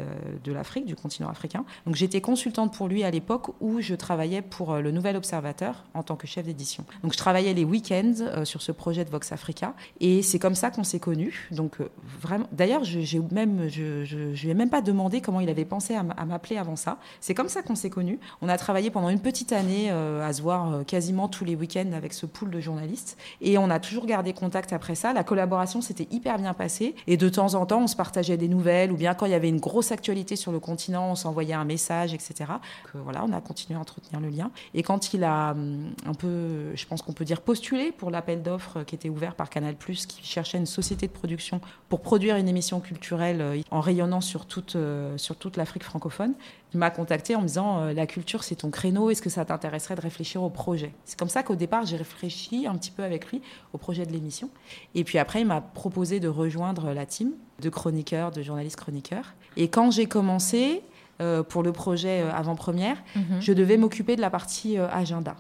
[0.44, 1.64] de l'Afrique, du continent africain.
[1.86, 5.86] Donc j'étais consultante pour lui à l'époque où je travaillais pour euh, le Nouvel Observateur
[5.94, 6.84] en tant que chef d'édition.
[7.04, 10.72] Donc je travaillais les week-ends sur ce projet de Vox Africa, et c'est comme ça
[10.72, 11.48] qu'on s'est connus.
[11.52, 11.78] Donc
[12.20, 16.04] vraiment, d'ailleurs, je, même, je, lui ai même pas demandé comment il avait pensé à
[16.26, 16.98] m'appeler avant ça.
[17.20, 18.20] C'est comme ça qu'on s'est connus.
[18.42, 22.14] On a travaillé pendant une petite année à se voir quasiment tous les week-ends avec
[22.14, 23.11] ce pool de journalistes.
[23.42, 25.14] Et on a toujours gardé contact après ça.
[25.14, 26.96] La collaboration s'était hyper bien passée.
[27.08, 29.36] Et de temps en temps, on se partageait des nouvelles, ou bien quand il y
[29.36, 32.52] avait une grosse actualité sur le continent, on s'envoyait un message, etc.
[32.92, 34.52] Que, voilà, on a continué à entretenir le lien.
[34.74, 38.42] Et quand il a hum, un peu, je pense qu'on peut dire postulé pour l'appel
[38.42, 42.48] d'offres qui était ouvert par Canal+, qui cherchait une société de production pour produire une
[42.48, 46.34] émission culturelle euh, en rayonnant sur toute, euh, sur toute l'Afrique francophone,
[46.74, 49.46] il m'a contacté en me disant euh, la culture c'est ton créneau, est-ce que ça
[49.46, 50.94] t'intéresserait de réfléchir au projet?
[51.06, 53.42] C'est comme ça qu'au départ j'ai réfléchi un petit peu avec lui
[53.74, 54.50] au projet de l'émission.
[54.96, 57.32] Et puis après il m'a proposé de rejoindre la team
[57.62, 59.34] de chroniqueurs, de journalistes chroniqueurs.
[59.58, 60.82] Et quand j'ai commencé
[61.22, 63.42] euh, pour le projet euh, avant-première, mhm.
[63.42, 65.36] je devais m'occuper de la partie agenda.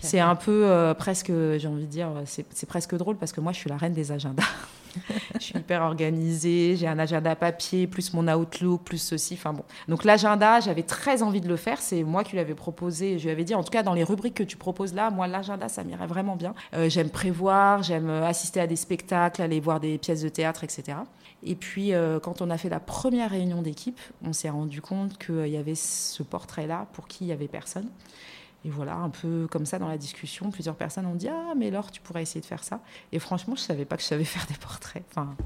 [0.00, 3.58] C'est un peu presque, j'ai envie de dire, c'est presque drôle parce que moi je
[3.58, 4.44] suis la reine des agendas.
[5.34, 9.34] je suis hyper organisée, j'ai un agenda papier, plus mon Outlook, plus ceci.
[9.34, 9.64] Enfin bon.
[9.88, 11.80] Donc l'agenda, j'avais très envie de le faire.
[11.80, 13.18] C'est moi qui l'avais proposé.
[13.18, 15.26] Je lui avais dit, en tout cas, dans les rubriques que tu proposes là, moi,
[15.26, 16.54] l'agenda, ça m'irait vraiment bien.
[16.74, 20.98] Euh, j'aime prévoir, j'aime assister à des spectacles, aller voir des pièces de théâtre, etc.
[21.42, 25.18] Et puis, euh, quand on a fait la première réunion d'équipe, on s'est rendu compte
[25.18, 27.88] qu'il y avait ce portrait-là pour qui il y avait personne.
[28.64, 31.70] Et voilà, un peu comme ça dans la discussion, plusieurs personnes ont dit Ah, mais
[31.70, 32.80] Laure, tu pourrais essayer de faire ça.
[33.12, 35.04] Et franchement, je ne savais pas que je savais faire des portraits.
[35.10, 35.36] Enfin,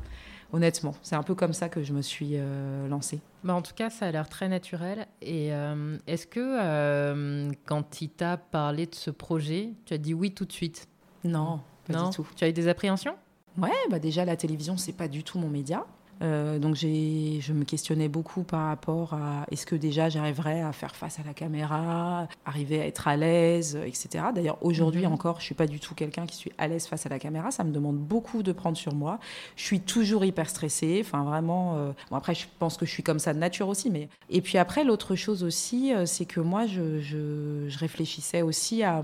[0.53, 3.21] honnêtement, c'est un peu comme ça que je me suis euh, lancée.
[3.45, 5.07] Bah en tout cas, ça a l'air très naturel.
[5.21, 10.15] Et euh, est-ce que euh, quand il t'a parlé de ce projet, tu as dit
[10.15, 10.89] oui tout de suite?
[11.25, 12.09] Non, pas non?
[12.09, 12.27] du tout.
[12.37, 13.17] Tu as eu des appréhensions?
[13.59, 15.85] Ouais, bah déjà la télévision, c'est pas du tout mon média.
[16.23, 20.95] Euh, donc je me questionnais beaucoup par rapport à est-ce que déjà j'arriverais à faire
[20.95, 24.27] face à la caméra, arriver à être à l'aise, etc.
[24.35, 25.13] D'ailleurs aujourd'hui mhm.
[25.13, 27.51] encore, je suis pas du tout quelqu'un qui suis à l'aise face à la caméra.
[27.51, 29.19] Ça me demande beaucoup de prendre sur moi.
[29.57, 31.03] Je suis toujours hyper stressée.
[31.05, 31.77] Enfin vraiment.
[31.77, 33.91] Euh, bon après, je pense que je suis comme ça de nature aussi.
[33.91, 38.43] Mais et puis après, l'autre chose aussi, euh, c'est que moi, je, je, je réfléchissais
[38.43, 39.03] aussi à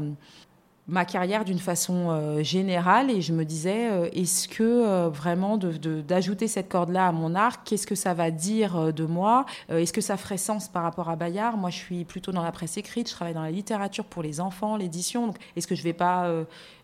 [0.88, 5.58] ma carrière d'une façon euh, générale et je me disais, euh, est-ce que euh, vraiment
[5.58, 10.00] d'ajouter cette corde-là à mon arc, qu'est-ce que ça va dire de moi Est-ce que
[10.00, 11.58] ça ferait sens par rapport à Bayard?
[11.58, 14.40] Moi, je suis plutôt dans la presse écrite, je travaille dans la littérature pour les
[14.40, 15.26] enfants, l'édition.
[15.26, 16.30] Donc, est-ce que je vais pas,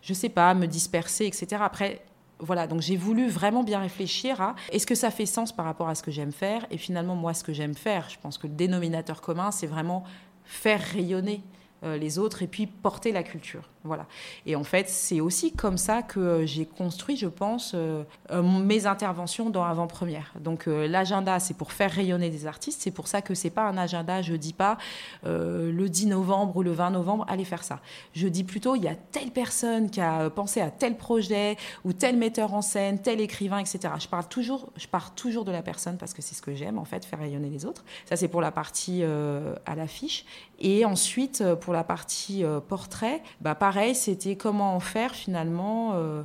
[0.01, 1.61] je sais pas, me disperser, etc.
[1.63, 2.01] Après,
[2.39, 5.89] voilà, donc j'ai voulu vraiment bien réfléchir à est-ce que ça fait sens par rapport
[5.89, 6.65] à ce que j'aime faire?
[6.69, 10.03] Et finalement, moi, ce que j'aime faire, je pense que le dénominateur commun, c'est vraiment
[10.43, 11.41] faire rayonner
[11.83, 13.69] les autres et puis porter la culture.
[13.85, 14.07] Voilà.
[14.47, 18.41] Et en fait, c'est aussi comme ça que euh, j'ai construit, je pense, euh, euh,
[18.41, 20.33] mes interventions dans avant-première.
[20.39, 22.81] Donc l'agenda, c'est pour faire rayonner des artistes.
[22.81, 24.23] C'est pour ça que c'est pas un agenda.
[24.23, 24.77] Je dis pas
[25.23, 27.79] le 10 novembre ou le 20 novembre, allez faire ça.
[28.13, 31.93] Je dis plutôt, il y a telle personne qui a pensé à tel projet ou
[31.93, 33.93] tel metteur en scène, tel écrivain, etc.
[33.99, 36.79] Je parle toujours, je pars toujours de la personne parce que c'est ce que j'aime
[36.79, 37.83] en fait, faire rayonner les autres.
[38.05, 40.25] Ça, c'est pour la partie à l'affiche.
[40.59, 46.23] Et ensuite, pour la partie portrait, bah, pareil c'était comment en faire finalement euh,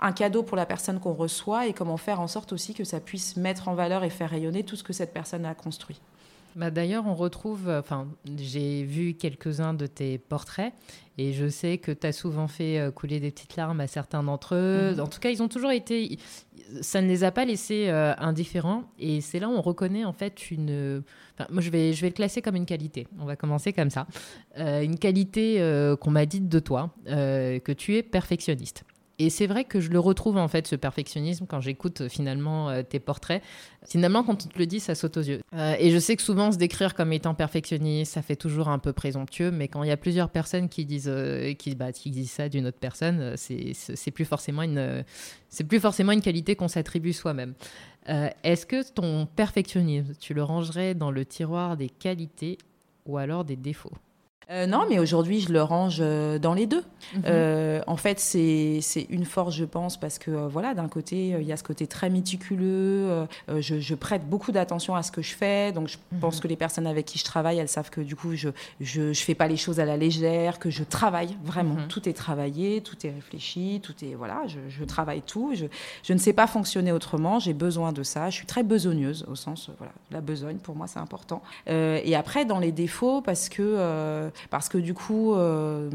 [0.00, 3.00] un cadeau pour la personne qu'on reçoit et comment faire en sorte aussi que ça
[3.00, 6.00] puisse mettre en valeur et faire rayonner tout ce que cette personne a construit.
[6.56, 8.08] Bah D'ailleurs, on retrouve, enfin,
[8.38, 10.72] j'ai vu quelques-uns de tes portraits
[11.20, 14.22] et je sais que tu as souvent fait euh, couler des petites larmes à certains
[14.22, 14.94] d'entre eux.
[14.94, 15.00] Mhm.
[15.00, 16.18] En tout cas, ils ont toujours été,
[16.80, 20.14] ça ne les a pas laissés euh, indifférents et c'est là où on reconnaît en
[20.14, 21.02] fait une,
[21.50, 23.06] moi je vais, je vais le classer comme une qualité.
[23.18, 24.06] On va commencer comme ça.
[24.58, 25.60] Euh, une qualité
[26.00, 28.84] qu'on m'a dite de toi, que tu es perfectionniste.
[29.20, 32.70] Et c'est vrai que je le retrouve en fait, ce perfectionnisme, quand j'écoute euh, finalement
[32.70, 33.42] euh, tes portraits.
[33.86, 35.40] Finalement, quand on te le dit, ça saute aux yeux.
[35.54, 38.78] Euh, et je sais que souvent, se décrire comme étant perfectionniste, ça fait toujours un
[38.78, 41.12] peu présomptueux, mais quand il y a plusieurs personnes qui disent,
[41.58, 43.74] qui, bah, ça d'une autre personne, c'est
[44.10, 44.26] plus
[45.50, 47.52] c'est plus forcément une qualité qu'on s'attribue soi-même.
[48.06, 52.56] Est-ce que ton perfectionnisme, tu le rangerais dans le tiroir des qualités
[53.04, 53.92] ou alors des défauts?
[54.50, 56.82] Euh, non, mais aujourd'hui, je le range euh, dans les deux.
[57.14, 57.22] Mhm.
[57.26, 61.52] Euh, en fait, c'est une force, je pense, parce que voilà, d'un côté, il y
[61.52, 63.26] a ce côté très méticuleux.
[63.48, 65.72] Je, prête beaucoup d'attention à ce que je fais.
[65.72, 66.20] Donc, je mhm.
[66.20, 68.48] pense que les personnes avec qui je travaille, elles savent que du coup, je
[69.00, 71.74] ne fais pas les choses à la légère, que je travaille vraiment.
[71.74, 71.88] Mhm.
[71.88, 74.14] Tout est travaillé, tout est réfléchi, tout est.
[74.14, 75.52] Voilà, je, travaille tout.
[75.54, 75.66] Je,
[76.02, 77.38] je, ne sais pas fonctionner autrement.
[77.38, 78.30] J'ai besoin de ça.
[78.30, 81.42] Je suis très besogneuse, au sens, voilà, la besogne, pour moi, c'est important.
[81.66, 85.90] et après, dans les défauts, parce que parce que du coup, euh,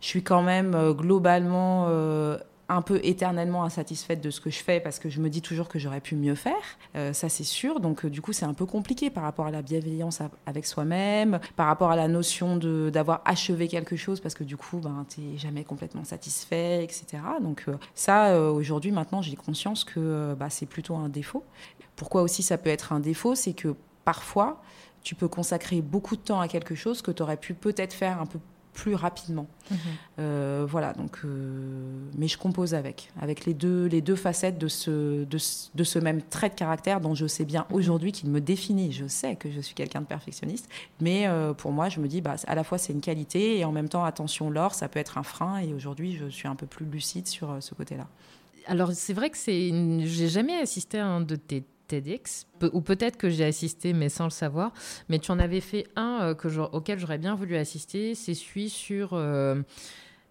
[0.00, 4.60] je suis quand même euh, globalement euh, un peu éternellement insatisfaite de ce que je
[4.60, 6.78] fais parce que je me dis toujours que j'aurais pu mieux faire,
[7.12, 7.80] ça c'est sûr.
[7.80, 11.66] Donc du coup c'est un peu compliqué par rapport à la bienveillance avec soi-même, par
[11.66, 15.36] rapport à la notion d'avoir achevé quelque chose parce que du coup ben, tu n'es
[15.36, 17.22] jamais complètement satisfait, etc.
[17.42, 21.44] Donc ça aujourd'hui maintenant j'ai conscience que bah, c'est plutôt un défaut.
[21.96, 23.74] Pourquoi aussi ça peut être un défaut C'est que
[24.04, 24.62] parfois
[25.02, 28.20] tu peux consacrer beaucoup de temps à quelque chose que tu aurais pu peut-être faire
[28.20, 28.38] un peu
[28.72, 29.46] plus rapidement.
[29.70, 29.78] Mhm.
[30.18, 34.68] Euh, voilà, donc, euh, mais je compose avec, avec les deux, les deux facettes de
[34.68, 37.76] ce, de, ce même trait de caractère dont je sais bien mhm.
[37.76, 38.92] aujourd'hui qu'il me définit.
[38.92, 40.68] Je sais que je suis quelqu'un de perfectionniste,
[41.00, 43.64] mais euh, pour moi, je me dis, bah, à la fois c'est une qualité et
[43.64, 45.58] en même temps, attention, l'or, ça peut être un frein.
[45.58, 48.08] Et aujourd'hui, je suis un peu plus lucide sur ce côté-là.
[48.66, 49.70] Alors c'est vrai que c'est,
[50.06, 51.64] j'ai jamais assisté à un de tes
[52.72, 54.72] Ou peut-être que j'ai assisté, mais sans le savoir.
[55.08, 58.14] Mais tu en avais fait un euh, que auquel j'aurais bien voulu assister.
[58.14, 59.60] C'est celui sur euh,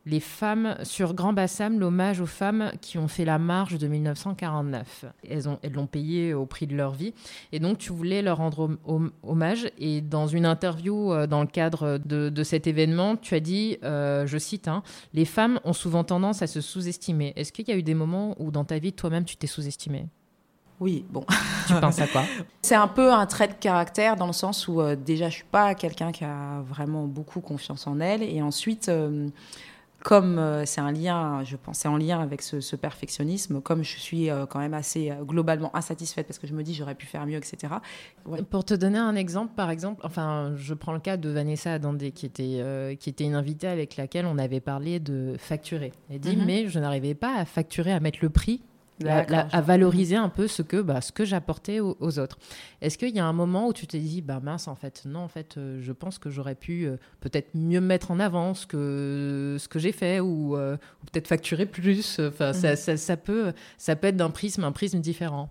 [0.06, 5.06] les femmes, sur Grand Bassam, l'hommage aux femmes qui ont fait la marche de 1949.
[5.30, 7.14] Elles, ont, elles l'ont payé au prix de leur vie.
[7.52, 8.78] Et donc, tu voulais leur rendre
[9.24, 9.70] hommage.
[9.78, 14.38] Et dans une interview euh, dans le cadre de, cet événement, tu as dit, je
[14.40, 17.34] cite, hein, Les femmes ont souvent tendance à se sous-estimer.
[17.36, 20.08] Est-ce qu'il y a eu des moments où dans ta vie, toi-même, tu t'es sous-estimée?
[20.82, 21.24] Oui, bon.
[21.68, 22.24] Tu penses à quoi?
[22.64, 25.44] C'est un peu un trait de caractère dans le sens où euh, déjà je suis
[25.44, 29.30] pas quelqu'un qui a vraiment beaucoup confiance en elle et ensuite euh,
[30.04, 34.00] comme euh, c'est un lien, je pense, c'est en lien avec ce, perfectionnisme, comme je
[34.00, 37.38] suis quand même assez globalement insatisfaite parce que je me dis j'aurais pu faire mieux,
[37.38, 37.76] etc.
[38.50, 42.12] Pour te donner un exemple, par exemple, enfin, je prends le cas de Vanessa Adandé,
[42.12, 45.92] qui était, qui était une invitée avec laquelle on avait parlé de facturer.
[46.10, 46.46] Elle dit, mhm.
[46.46, 48.64] mais je n'arrivais pas à facturer, à mettre le prix
[49.08, 52.38] à valoriser un peu ce que, bah, ce que j'apportais aux, autres.
[52.82, 55.20] Est-ce qu'il y a un moment où tu t'es dit, bah mince, en fait, non,
[55.20, 58.66] en fait, euh, je pense que j'aurais pu euh, peut-être mieux mettre en avant ce
[58.66, 60.78] que, ce que j'ai fait ou, euh,
[61.12, 62.20] peut-être facturer plus.
[62.20, 62.98] Enfin, ça, mmh.
[62.98, 65.50] ça, peut, ça peut être d'un prisme, un prisme différent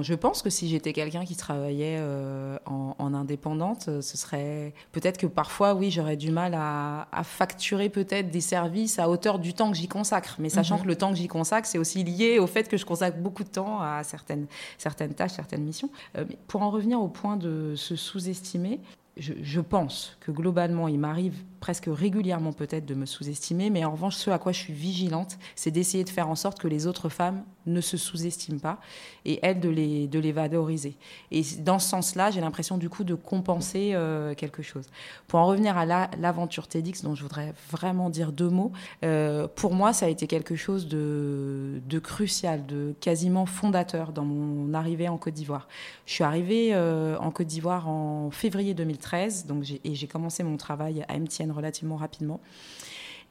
[0.00, 5.18] je pense que si j'étais quelqu'un qui travaillait euh, en, indépendante, euh, ce serait peut-être
[5.18, 9.70] que parfois, oui, j'aurais du mal à, facturer peut-être des services à hauteur du temps
[9.70, 10.36] que j'y consacre.
[10.38, 10.82] Mais sachant mhm.
[10.82, 13.44] que le temps que j'y consacre, c'est aussi lié au fait que je consacre beaucoup
[13.44, 14.46] de temps à certaines,
[14.78, 15.90] certaines tâches, certaines missions.
[16.16, 18.80] Euh, mais pour en revenir au point de se sous-estimer,
[19.18, 24.16] je, pense que globalement, il m'arrive presque régulièrement peut-être de me sous-estimer, mais en revanche,
[24.16, 27.08] ce à quoi je suis vigilante, c'est d'essayer de faire en sorte que les autres
[27.08, 28.80] femmes ne se sous-estiment pas
[29.24, 30.96] et elles de les, de les valoriser.
[31.30, 34.88] Et dans ce sens-là, j'ai l'impression du coup de compenser euh, quelque chose.
[35.28, 38.72] Pour en revenir à l'aventure TEDx, dont je voudrais vraiment dire deux mots,
[39.04, 44.74] euh, pour moi, ça a été quelque chose de, crucial, de quasiment fondateur dans mon
[44.74, 45.68] arrivée en Côte d'Ivoire.
[46.06, 50.56] Je suis arrivée euh, en Côte d'Ivoire en février 2013, donc et j'ai commencé mon
[50.56, 52.40] travail à MTN relativement rapidement.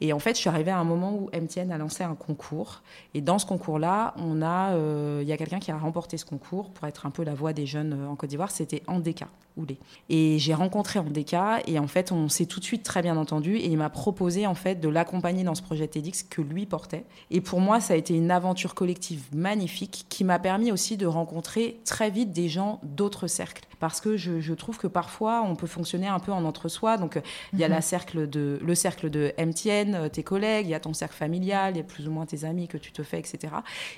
[0.02, 2.82] Et en fait, je suis arrivée à un moment où MTN a lancé un concours.
[3.14, 6.26] Et dans ce concours-là, on a, euh, il y a quelqu'un qui a remporté ce
[6.26, 8.50] concours pour être un peu la voix des jeunes euh, en Côte d'Ivoire.
[8.50, 9.78] C'était Andeka Oulé.
[10.10, 13.58] Et j'ai rencontré Andeka et en fait, on s'est tout de suite très bien entendu.
[13.58, 17.06] Et il m'a proposé en fait de l'accompagner dans ce projet TEDx que lui portait.
[17.30, 21.06] Et pour moi, ça a été une aventure collective magnifique qui m'a permis aussi de
[21.06, 25.68] rencontrer très vite des gens d'autres cercles parce que je, trouve que parfois on peut
[25.68, 26.98] fonctionner un peu en entre-soi.
[26.98, 27.20] Donc
[27.52, 27.74] il y a mhm.
[27.74, 31.16] la cercle de, le cercle de MTN, euh, tes collègues, il y a ton cercle
[31.16, 33.54] familial, il y a plus ou moins tes amis que tu te fais, etc.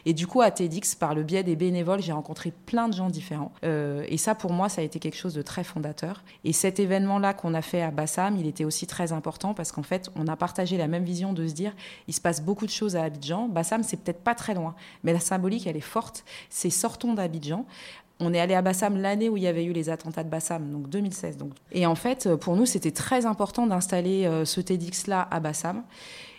[0.05, 3.09] Et du coup, à TEDx, par le biais des bénévoles, j'ai rencontré plein de gens
[3.09, 3.51] différents.
[3.63, 6.23] Euh, et ça, pour moi, ça a été quelque chose de très fondateur.
[6.43, 9.83] Et cet événement-là qu'on a fait à Bassam, il était aussi très important parce qu'en
[9.83, 11.73] fait, on a partagé la même vision de se dire,
[12.07, 13.47] il se passe beaucoup de choses à Abidjan.
[13.47, 16.25] Bassam, c'est peut-être pas très loin, mais la symbolique, elle est forte.
[16.49, 17.65] C'est sortons d'Abidjan.
[18.19, 20.71] On est allé à Bassam l'année où il y avait eu les attentats de Bassam,
[20.71, 21.37] donc 2016.
[21.37, 21.51] Donc.
[21.71, 25.83] Et en fait, pour nous, c'était très important d'installer euh, ce TEDx-là à Bassam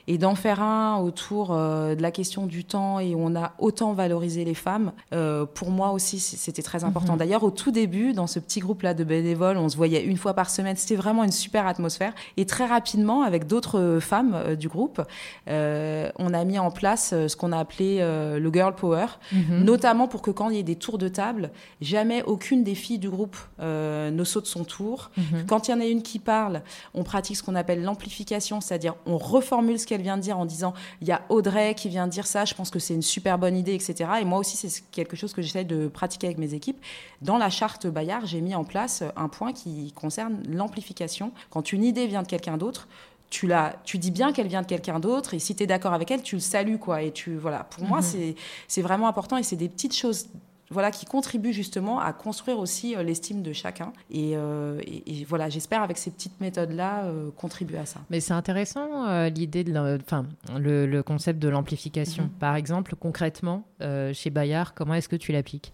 [0.07, 3.53] et d'en faire un autour euh, de la question du temps et où on a
[3.59, 7.15] autant valorisé les femmes, euh, pour moi aussi, c'était très important.
[7.15, 7.19] Mhm.
[7.19, 10.35] D'ailleurs, au tout début, dans ce petit groupe-là de bénévoles, on se voyait une fois
[10.35, 10.77] par semaine.
[10.77, 12.13] C'était vraiment une super atmosphère.
[12.37, 15.01] Et très rapidement, avec d'autres femmes euh, du groupe,
[15.47, 19.65] on a mis en place ce qu'on a appelé le Girl Power, mhm.
[19.65, 22.99] notamment pour que quand il y ait des tours de table, jamais aucune des filles
[22.99, 25.11] du groupe ne saute son tour.
[25.17, 25.47] Mhm.
[25.47, 26.63] Quand il y en a une qui parle,
[26.95, 30.45] on pratique ce qu'on appelle l'amplification, c'est-à-dire on reformule ce qu'elle vient de dire en
[30.45, 33.03] disant il y a Audrey qui vient de dire ça, je pense que c'est une
[33.03, 34.11] super bonne idée, etc.
[34.21, 36.81] Et moi aussi, c'est quelque chose que j'essaie de pratiquer avec mes équipes.
[37.23, 41.33] Dans la charte Bayard, j'ai mis en place un point qui concerne l'amplification.
[41.51, 42.89] Quand une idée vient de quelqu'un d'autre,
[43.31, 45.93] tu, la, tu dis bien qu'elle vient de quelqu'un d'autre et si tu es d'accord
[45.93, 46.79] avec elle, tu le salues.
[46.79, 47.65] Quoi, et tu, voilà.
[47.65, 48.35] Pour moi, mhm.
[48.69, 50.27] c'est vraiment important et c'est des petites choses
[50.75, 53.93] voilà, qui contribue justement à construire aussi euh, l'estime de chacun.
[54.15, 58.01] Euh, et, voilà, j'espère avec ces petites méthodes-là euh, contribuer à ça.
[58.11, 60.27] Mais c'est intéressant l'idée de, enfin,
[60.59, 62.25] le, concept de l'amplification.
[62.25, 62.39] Mm-hmm.
[62.41, 63.65] Par exemple, concrètement,
[64.13, 65.73] chez Bayard, comment est-ce que tu l'appliques?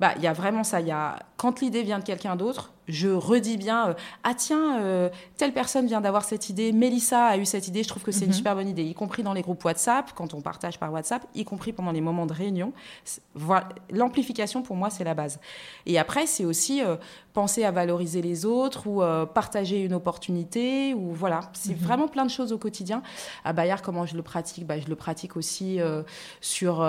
[0.00, 0.80] Bah, il y a vraiment ça.
[0.80, 4.80] Il y a quand l'idée vient de quelqu'un d'autre, je redis bien euh, ah tiens
[4.80, 8.10] euh, telle personne vient d'avoir cette idée, Mélissa a eu cette idée, je trouve que
[8.10, 8.36] c'est une mhm.
[8.36, 11.44] super bonne idée, y compris dans les groupes WhatsApp quand on partage par WhatsApp, y
[11.44, 12.72] compris pendant les moments de réunion.
[13.90, 15.38] L'amplification pour moi c'est la base.
[15.86, 16.96] Et après c'est aussi euh,
[17.32, 19.00] penser à valoriser les autres ou
[19.32, 21.78] partager une opportunité ou voilà, c'est mhm.
[21.78, 23.02] vraiment plein de choses au quotidien.
[23.44, 25.78] À Bayard comment je le pratique, bah, je le pratique aussi
[26.40, 26.82] sur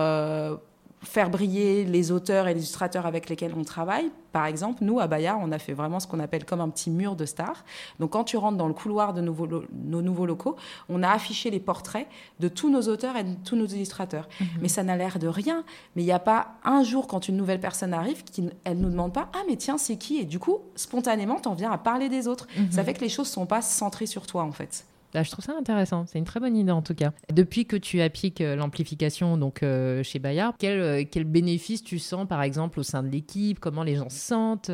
[1.02, 4.12] faire briller les auteurs et les illustrateurs avec lesquels on travaille.
[4.32, 6.92] Par exemple, nous, à Bayard, on a fait vraiment ce qu'on appelle comme un petit
[6.92, 7.64] mur de stars.
[8.00, 10.56] Donc, quand tu rentres dans le couloir de nos nouveaux locaux,
[10.88, 12.08] on a affiché les portraits
[12.40, 14.28] de tous nos auteurs et de tous nos illustrateurs.
[14.40, 14.48] Mhm.
[14.62, 15.64] Mais ça n'a l'air de rien.
[15.96, 18.90] Mais il n'y a pas un jour, quand une nouvelle personne arrive, qu'elle ne nous
[18.90, 20.18] demande pas Ah, mais tiens, c'est qui?
[20.18, 22.48] Et du coup, spontanément, tu en viens à parler des autres.
[22.58, 22.72] Mhm.
[22.72, 24.86] Ça fait que les choses ne sont pas centrées sur toi, en fait.
[25.14, 26.06] Bah, je trouve ça intéressant.
[26.06, 27.12] C'est une très bonne idée en tout cas.
[27.34, 32.00] Depuis que tu appliques euh, l'amplification donc euh, chez Bayard, quel, euh, quel bénéfice tu
[32.00, 33.60] sens par exemple au sein de l'équipe?
[33.60, 34.72] Comment les gens se sentent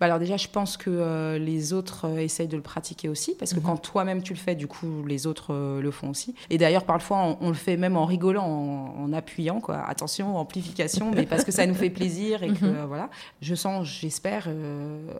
[0.00, 3.34] bah alors déjà, je pense que euh, les autres euh, essayent de le pratiquer aussi,
[3.38, 3.66] parce que mhm.
[3.66, 6.34] quand toi-même tu le fais, du coup, les autres euh, le font aussi.
[6.50, 8.44] Et d'ailleurs, parfois, on, le fait même en rigolant,
[8.98, 9.84] en, appuyant, quoi.
[9.86, 12.86] Attention, amplification, mais parce que ça nous fait plaisir et que mhm.
[12.88, 13.08] voilà.
[13.40, 14.48] Je sens, j'espère,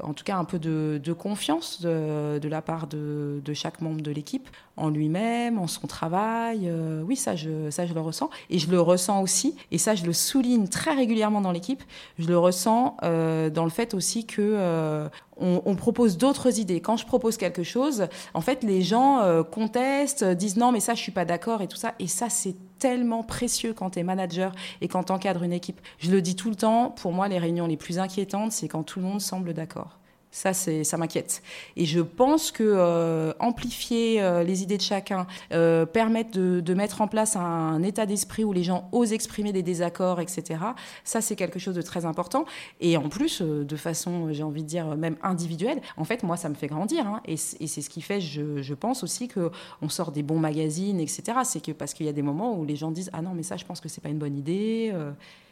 [0.03, 4.01] en tout cas, un peu de, confiance de, de, la part de, de chaque membre
[4.01, 6.69] de l'équipe en lui-même, en son travail.
[7.05, 8.29] oui, ça je, ça, je le ressens.
[8.51, 11.83] Et je le ressens aussi, et ça, je le souligne très régulièrement dans l'équipe,
[12.19, 16.81] je le ressens dans le fait aussi que euh, on, propose d'autres idées.
[16.81, 20.95] Quand je propose quelque chose, en fait, les gens euh, contestent, disent non, mais ça,
[20.95, 21.95] je suis pas d'accord et tout ça.
[21.99, 25.81] Et ça, c'est tellement précieux quand tu es manager et quand tu encadres une équipe.
[25.99, 28.83] Je le dis tout le temps, pour moi, les réunions les plus inquiétantes, c'est quand
[28.83, 29.99] tout le monde semble d'accord.
[30.35, 31.45] Ça, ça m'inquiète.
[31.77, 37.03] Et je pense que euh, amplifier euh, les idées de chacun, euh, permettre de, mettre
[37.03, 40.59] en place un, état d'esprit où les gens osent exprimer des désaccords, etc.
[41.05, 42.47] Ça, c'est quelque chose de très important.
[42.81, 46.49] Et en plus, de façon, j'ai envie de dire même individuelle, en fait, moi, ça
[46.49, 47.07] me fait grandir.
[47.07, 47.21] Hein.
[47.27, 50.99] et, c'est ce qui fait, je, je pense aussi que on sort des bons magazines,
[50.99, 51.39] etc.
[51.45, 53.45] C'est que parce qu'il y a des moments où les gens disent ah non, mais
[53.45, 54.93] ça, je pense que c'est pas une bonne idée.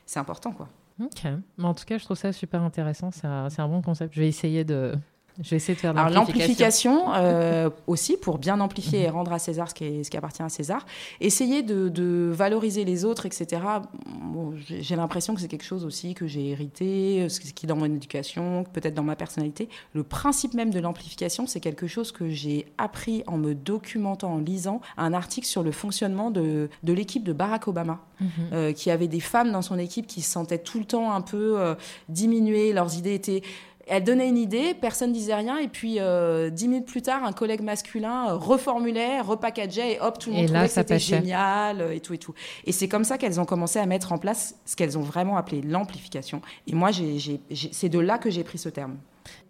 [0.06, 0.66] c'est important, quoi.
[1.02, 1.24] Ok.
[1.58, 3.10] Mais en tout cas, je trouve ça super intéressant.
[3.10, 4.14] C'est un, bon concept.
[4.14, 4.94] Je vais essayer de,
[5.40, 9.38] Je vais essayer de faire Alors l'amplification euh, aussi, pour bien amplifier et rendre à
[9.38, 10.84] César ce qui, ce qui appartient à César.
[11.20, 13.62] Essayer de, valoriser les autres, etc.
[14.66, 17.86] j'ai l'impression que c'est quelque chose aussi que j'ai hérité, ce qui est dans mon
[17.86, 19.68] éducation, peut-être dans ma personnalité.
[19.94, 24.38] Le principe même de l'amplification, c'est quelque chose que j'ai appris en me documentant, en
[24.38, 28.28] lisant un article sur le fonctionnement de, de l'équipe de Barack Obama, mhm.
[28.52, 31.20] euh, qui avait des femmes dans son équipe qui se sentaient tout le temps un
[31.20, 31.74] peu euh,
[32.08, 33.42] diminuées, leurs idées étaient
[33.92, 37.32] elle donnait une idée, personne disait rien, et puis euh, dix minutes plus tard, un
[37.32, 41.94] collègue masculin euh, reformulait, repackageait, et hop, tout le monde trouvait que c'était génial, euh,
[41.94, 42.32] et tout et tout.
[42.64, 45.36] Et c'est comme ça qu'elles ont commencé à mettre en place ce qu'elles ont vraiment
[45.36, 46.40] appelé l'amplification.
[46.66, 48.96] Et moi, c'est de là que j'ai pris ce terme.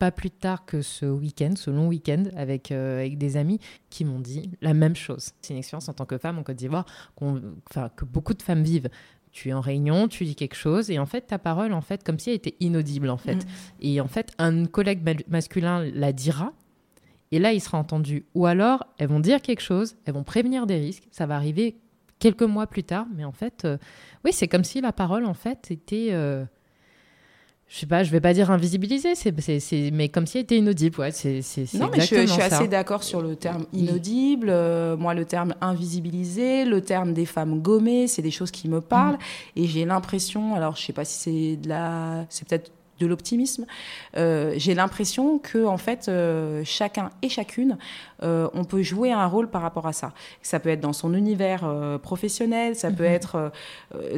[0.01, 4.19] Pas plus tard que ce week-end, ce long week-end avec, avec des amis qui m'ont
[4.19, 5.31] dit la même chose.
[5.41, 6.85] C'est une expérience en tant que femme en Côte d'Ivoire
[7.17, 8.91] que beaucoup de femmes vivent
[9.33, 12.05] tu es en réunion, tu dis quelque chose, et en fait, ta parole, en fait,
[12.05, 13.37] comme si elle était inaudible, en fait.
[13.37, 13.49] Mm.
[13.81, 16.53] Et en fait, un collègue masculin la dira,
[17.33, 18.27] et là, il sera entendu.
[18.35, 21.77] Ou alors, elles vont dire quelque chose, elles vont prévenir des risques, ça va arriver
[22.19, 23.79] quelques mois plus tard, mais en fait, euh,
[24.25, 26.09] oui, c'est comme si la parole, en fait, était...
[26.13, 26.45] Euh,
[27.73, 29.33] je sais pas, je vais pas dire invisibiliser, c'est,
[29.93, 31.01] mais comme si elle était inaudible.
[31.01, 31.41] Ouais, c'est,
[31.73, 34.49] non, mais je, suis assez d'accord sur le terme inaudible.
[34.51, 38.83] Euh, moi, le terme invisibilisé, le terme des femmes gommées, c'est des choses qui me
[38.83, 39.15] parlent.
[39.15, 39.61] Mm.
[39.61, 42.71] Et j'ai l'impression, alors je sais pas si c'est de la, c'est peut-être
[43.01, 43.67] de l'optimisme.
[44.17, 47.77] Euh, j'ai l'impression que en fait, euh, chacun et chacune,
[48.23, 50.13] euh, on peut jouer un rôle par rapport à ça.
[50.43, 51.63] Ça peut être dans son univers
[52.03, 53.13] professionnel, ça peut mhm.
[53.13, 53.53] être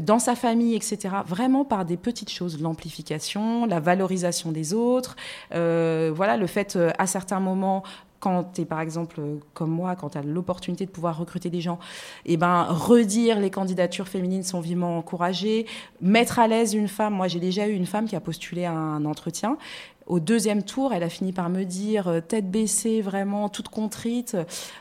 [0.01, 1.14] dans sa famille, etc.
[1.27, 5.16] Vraiment par des petites choses, l'amplification, la valorisation des autres,
[5.51, 7.83] voilà, le fait à certains moments
[8.25, 9.20] quand tu es par exemple
[9.53, 11.79] comme moi, quand tu as l'opportunité de pouvoir recruter des gens,
[12.25, 15.66] eh ben redire les candidatures féminines sont vivement encouragées,
[16.01, 17.12] mettre à l'aise une femme.
[17.12, 19.59] Moi, j'ai déjà eu une femme qui a postulé à un entretien
[20.07, 24.36] au deuxième tour, elle a fini par me dire, euh, tête baissée, vraiment toute contrite,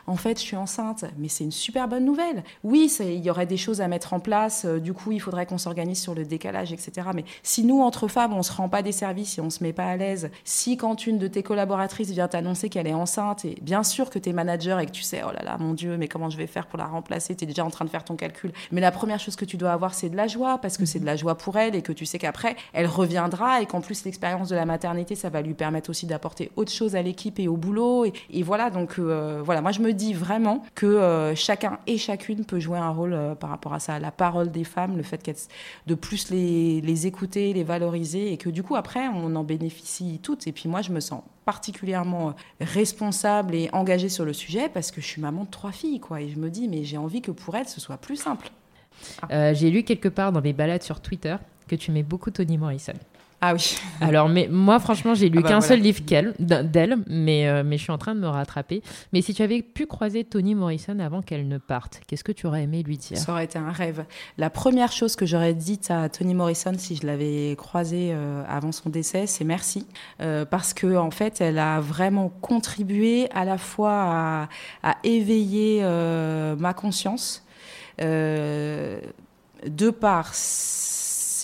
[0.06, 1.04] en fait, je suis enceinte.
[1.18, 2.44] Mais c'est une super bonne nouvelle.
[2.62, 4.64] Oui, il y aurait des choses à mettre en place.
[4.64, 7.08] Euh, du coup, il faudrait qu'on s'organise sur le décalage, etc.
[7.14, 9.72] Mais si nous, entre femmes, on se rend pas des services et on se met
[9.72, 13.56] pas à l'aise, si quand une de tes collaboratrices vient t'annoncer qu'elle est enceinte, et
[13.62, 15.96] bien sûr que tu es manager et que tu sais, oh là là, mon Dieu,
[15.96, 18.04] mais comment je vais faire pour la remplacer Tu es déjà en train de faire
[18.04, 18.52] ton calcul.
[18.72, 21.00] Mais la première chose que tu dois avoir, c'est de la joie, parce que c'est
[21.00, 24.04] de la joie pour elle et que tu sais qu'après, elle reviendra et qu'en plus,
[24.04, 27.48] l'expérience de la maternité, ça va lui permettre aussi d'apporter autre chose à l'équipe et
[27.48, 28.06] au boulot.
[28.30, 32.44] Et, voilà, donc euh, voilà, moi je me dis vraiment que euh, chacun et chacune
[32.44, 33.98] peut jouer un rôle euh, par rapport à ça.
[33.98, 35.24] La parole des femmes, le fait
[35.86, 40.46] de plus les, écouter, les valoriser, et que du coup après on en bénéficie toutes.
[40.46, 45.00] Et puis moi je me sens particulièrement responsable et engagée sur le sujet parce que
[45.00, 46.20] je suis maman de trois filles, quoi.
[46.20, 48.50] Et je me dis, mais j'ai envie que pour elles, ce soit plus simple.
[49.30, 51.36] j'ai lu quelque part dans mes balades sur Twitter
[51.68, 52.94] que tu mets beaucoup Toni Morrison.
[53.46, 53.76] Ah oui.
[54.00, 56.00] Alors, mais moi, franchement, j'ai lu ah bah qu'un seul livre
[56.38, 58.82] d'elle, mais, euh, mais je suis en train de me rattraper.
[59.12, 62.46] Mais si tu avais pu croiser Toni Morrison avant qu'elle ne parte, qu'est-ce que tu
[62.46, 63.18] aurais aimé lui dire?
[63.18, 64.06] Ça aurait été un rêve.
[64.38, 68.72] La première chose que j'aurais dite à Toni Morrison si je l'avais croisée euh, avant
[68.72, 69.86] son décès, c'est merci.
[70.22, 74.48] Euh, parce que en fait, elle a vraiment contribué à la fois à,
[74.82, 75.82] à éveiller
[76.58, 77.44] ma conscience
[77.98, 79.00] de
[79.90, 80.34] par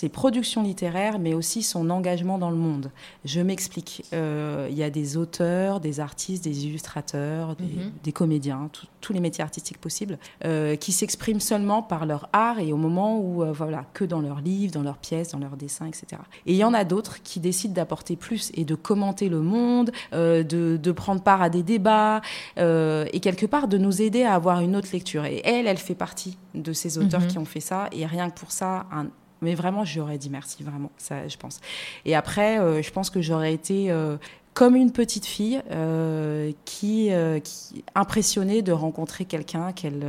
[0.01, 2.89] ses productions littéraires, mais aussi son engagement dans le monde.
[3.23, 4.03] Je m'explique.
[4.13, 8.11] Euh, il y a des auteurs, des artistes, des illustrateurs, des, mhm.
[8.11, 12.77] comédiens, tous les métiers artistiques possibles, euh, qui s'expriment seulement par leur art et au
[12.77, 16.19] moment où, euh, voilà, que dans leurs livres, dans leurs pièces, dans leurs dessins, etc.
[16.47, 19.91] Et il y en a d'autres qui décident d'apporter plus et de commenter le monde,
[20.13, 20.43] de,
[20.81, 22.21] de, prendre part à des débats
[22.57, 25.25] et quelque part de nous aider à avoir une autre lecture.
[25.25, 27.27] Et elle, elle fait partie de ces auteurs mhm.
[27.27, 27.87] qui ont fait ça.
[27.91, 29.05] Et rien que pour ça, un
[29.41, 31.59] mais vraiment, j'aurais dit merci, vraiment, ça, je pense.
[32.05, 34.17] Et après, euh, je pense que j'aurais été euh,
[34.53, 37.09] comme une petite fille euh, qui,
[37.43, 40.05] qui impressionnée de rencontrer quelqu'un qu'elle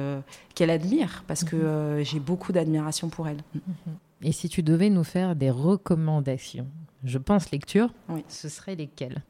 [0.54, 2.04] qu'elle admire, parce que mhm.
[2.04, 3.38] j'ai beaucoup d'admiration pour elle.
[3.54, 3.62] Mhm.
[4.24, 6.68] Et si tu devais nous faire des recommandations,
[7.04, 8.22] je pense lecture, oui.
[8.28, 9.22] ce serait lesquelles?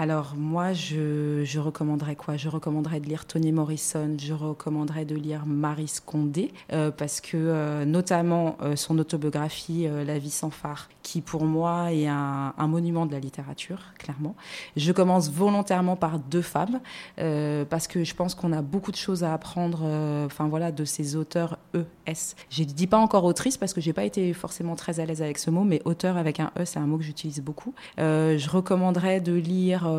[0.00, 2.38] Alors moi, je, recommanderais quoi?
[2.38, 7.36] Je recommanderais de lire Toni Morrison, je recommanderais de lire Marie Condé, euh, parce que
[7.36, 13.04] euh, notamment euh, son autobiographie La vie sans phare, qui pour moi est un, monument
[13.04, 14.34] de la littérature, clairement.
[14.74, 16.80] Je commence volontairement par deux femmes,
[17.16, 19.82] parce que je pense qu'on a beaucoup de choses à apprendre
[20.24, 22.36] enfin voilà, de ces auteurs ES.
[22.48, 25.04] Je ne dis pas encore autrice, parce que je n'ai pas été forcément très à
[25.04, 27.74] l'aise avec ce mot, mais auteur avec un E, c'est un mot que j'utilise beaucoup.
[27.98, 29.89] je recommanderais de lire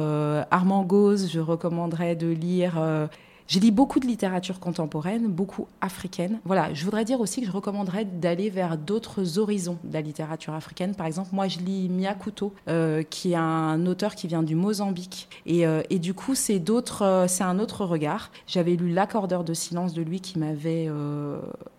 [0.52, 2.76] Armand Gauze, je recommanderais de lire.
[2.78, 3.08] Euh,
[3.48, 6.40] Je lis beaucoup de littérature contemporaine, beaucoup africaine.
[6.46, 10.54] Voilà, je voudrais dire aussi que je recommanderais d'aller vers d'autres horizons de la littérature
[10.54, 10.96] africaine.
[10.96, 14.56] Par exemple, moi, je lis Mia Couto, euh, qui est un auteur qui vient du
[14.56, 15.28] Mozambique.
[15.46, 18.32] Et, euh, et du coup, c'est euh, c'est un autre regard.
[18.48, 20.90] J'avais lu L'accordeur de silence de lui qui m'avait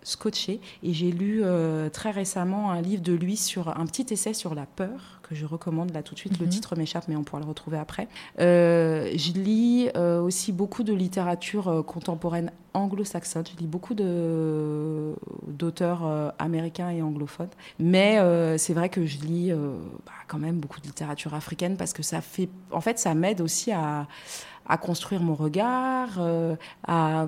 [0.02, 0.60] scotché.
[0.82, 1.42] Et j'ai lu
[1.90, 5.46] très récemment un livre de lui sur un petit essai sur la peur que je
[5.46, 6.38] recommande là tout de suite.
[6.38, 6.52] Le mhm.
[6.52, 8.08] titre m'échappe, mais on pourra le retrouver après.
[8.38, 13.44] je lis aussi beaucoup de littérature contemporaine anglo-saxonne.
[13.52, 13.94] Je lis beaucoup
[15.48, 17.50] d'auteurs américains et anglophones.
[17.78, 18.18] Mais
[18.58, 22.20] c'est vrai que je lis bah, quand même beaucoup de littérature africaine parce que ça
[22.20, 24.06] fait, en fait, ça m'aide aussi à,
[24.66, 26.56] à construire mon regard, euh,
[26.86, 27.26] à,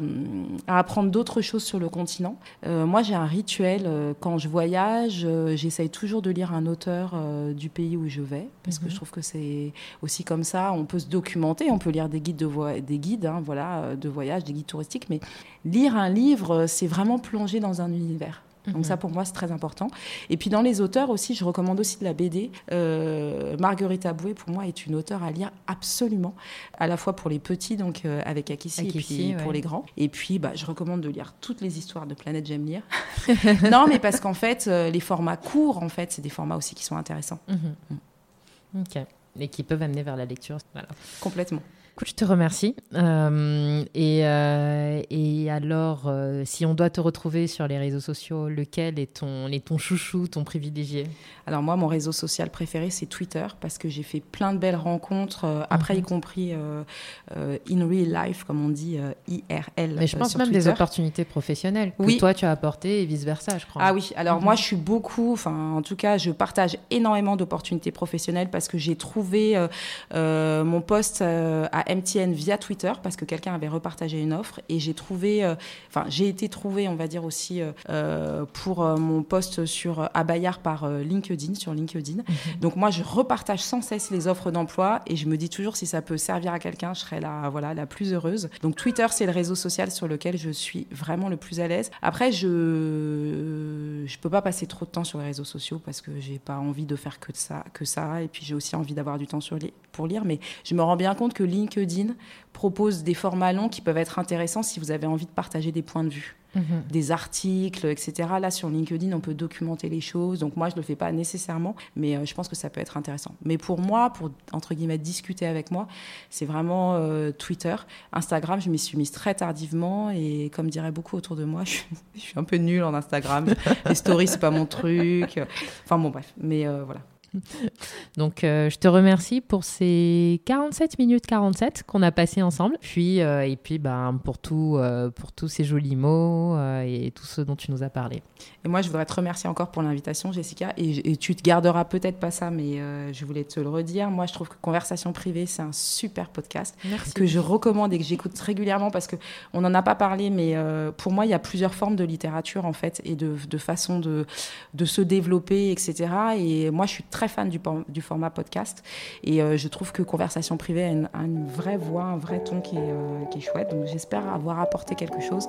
[0.66, 2.36] à, apprendre d'autres choses sur le continent.
[2.66, 5.26] Euh, moi, j'ai un rituel euh, quand je voyage.
[5.54, 7.14] J'essaye toujours de lire un auteur
[7.54, 8.90] du pays où je vais parce que mhm.
[8.90, 9.72] je trouve que c'est
[10.02, 10.72] aussi comme ça.
[10.72, 14.08] On peut se documenter, on peut lire des guides de des guides, hein, voilà, de
[14.08, 15.20] voyage, des guides touristiques, mais
[15.64, 18.43] lire un livre, c'est vraiment plonger dans un univers.
[18.72, 19.00] Donc ça, mhm.
[19.00, 19.88] pour moi, c'est très important.
[20.30, 22.50] Et puis dans les auteurs aussi, je recommande aussi de la BD.
[22.72, 26.34] Euh, Marguerite Aboué, pour moi, est une auteure à lire absolument,
[26.78, 29.84] à la fois pour les petits, donc euh, avec Akissi, et puis pour les grands.
[29.96, 32.82] Et puis, bah, je recommande de lire toutes les histoires de Planète J'aime lire.
[33.70, 36.74] non, mais parce qu'en fait, euh, les formats courts, en fait, c'est des formats aussi
[36.74, 37.40] qui sont intéressants.
[37.48, 38.80] Mhm.
[38.80, 38.98] Ok.
[39.38, 40.58] Et qui peuvent amener vers la lecture.
[40.72, 40.88] Voilà.
[41.20, 41.62] Complètement.
[41.96, 42.74] Écoute, je te remercie.
[42.94, 48.48] Euh, et, euh, et, alors, euh, si on doit te retrouver sur les réseaux sociaux,
[48.48, 51.06] lequel est ton, est ton chouchou, ton privilégié?
[51.46, 54.74] Alors moi, mon réseau social préféré, c'est Twitter, parce que j'ai fait plein de belles
[54.74, 56.00] rencontres, après mhm.
[56.00, 59.94] y compris in real life, comme on dit, IRL.
[59.96, 62.16] Mais je pense même des opportunités professionnelles que oui.
[62.16, 63.82] toi, tu as apportées et vice-versa, je crois.
[63.84, 64.58] Ah oui, alors moi, mhm.
[64.58, 68.96] je suis beaucoup, enfin, en tout cas, je partage énormément d'opportunités professionnelles parce que j'ai
[68.96, 69.64] trouvé
[70.12, 74.94] mon poste à MTN via Twitter parce que quelqu'un avait repartagé une offre et j'ai
[74.94, 75.54] trouvé, euh,
[75.88, 80.24] enfin j'ai été trouvé, on va dire aussi euh, euh, pour mon poste sur à
[80.24, 82.22] Bayard par LinkedIn sur LinkedIn.
[82.22, 82.60] Mhm.
[82.60, 85.86] Donc moi je repartage sans cesse les offres d'emploi et je me dis toujours si
[85.86, 88.48] ça peut servir à quelqu'un, je serai la voilà la plus heureuse.
[88.62, 91.90] Donc Twitter c'est le réseau social sur lequel je suis vraiment le plus à l'aise.
[92.02, 96.10] Après je je peux pas passer trop de temps sur les réseaux sociaux parce que
[96.20, 99.18] j'ai pas envie de faire que ça que ça et puis j'ai aussi envie d'avoir
[99.18, 102.14] du temps sur les, pour lire mais je me rends bien compte que LinkedIn LinkedIn
[102.52, 105.82] propose des formats longs qui peuvent être intéressants si vous avez envie de partager des
[105.82, 106.84] points de vue, mhm.
[106.88, 108.28] des articles, etc.
[108.40, 110.38] Là, sur LinkedIn, on peut documenter les choses.
[110.38, 112.80] Donc moi, je ne le fais pas nécessairement, mais euh, je pense que ça peut
[112.80, 113.34] être intéressant.
[113.44, 115.88] Mais pour moi, pour, entre guillemets, discuter avec moi,
[116.30, 117.74] c'est vraiment euh, Twitter.
[118.12, 121.80] Instagram, je m'y suis mise très tardivement et comme dirait beaucoup autour de moi, je,
[122.20, 123.46] suis un peu nulle en Instagram.
[123.86, 125.40] les stories, c'est pas mon truc.
[125.84, 126.32] Enfin bon, bref.
[126.38, 127.00] Mais euh, voilà.
[128.16, 132.78] Donc, euh, je te remercie pour ces 47 minutes 47 qu'on a passé ensemble.
[132.80, 137.24] Puis, euh, et puis, ben, pour, tout, euh, pour tous ces jolis mots et tout
[137.24, 138.22] ce dont tu nous as parlé.
[138.64, 140.72] Et moi, je voudrais te remercier encore pour l'invitation, Jessica.
[140.76, 142.78] Et, tu te garderas peut-être pas ça, mais
[143.12, 144.10] je voulais te le redire.
[144.10, 146.76] Moi, je trouve que Conversation privée, c'est un super podcast
[147.14, 149.16] que je recommande et que j'écoute régulièrement parce que
[149.52, 150.56] on n'en a pas parlé, mais
[150.96, 153.98] pour moi, il y a plusieurs formes de littérature en fait et de, de façon
[153.98, 154.26] de,
[154.74, 156.08] de se développer, etc.
[156.36, 158.82] Et moi, je suis très fan du, format podcast.
[159.22, 162.76] Et euh, je trouve que Conversation privée a une, vraie voix, un vrai ton qui
[162.76, 163.70] est, euh, chouette.
[163.70, 165.48] Donc j'espère avoir apporté quelque chose.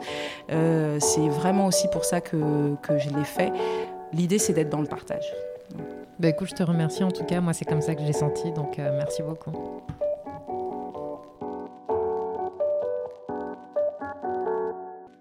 [0.51, 3.51] Euh, c'est vraiment aussi pour ça que, que je l'ai fait.
[4.13, 5.25] L'idée, c'est d'être dans le partage.
[6.19, 7.41] Bah écoute, je te remercie en tout cas.
[7.41, 8.51] Moi, c'est comme ça que j'ai senti.
[8.51, 9.81] Donc merci beaucoup.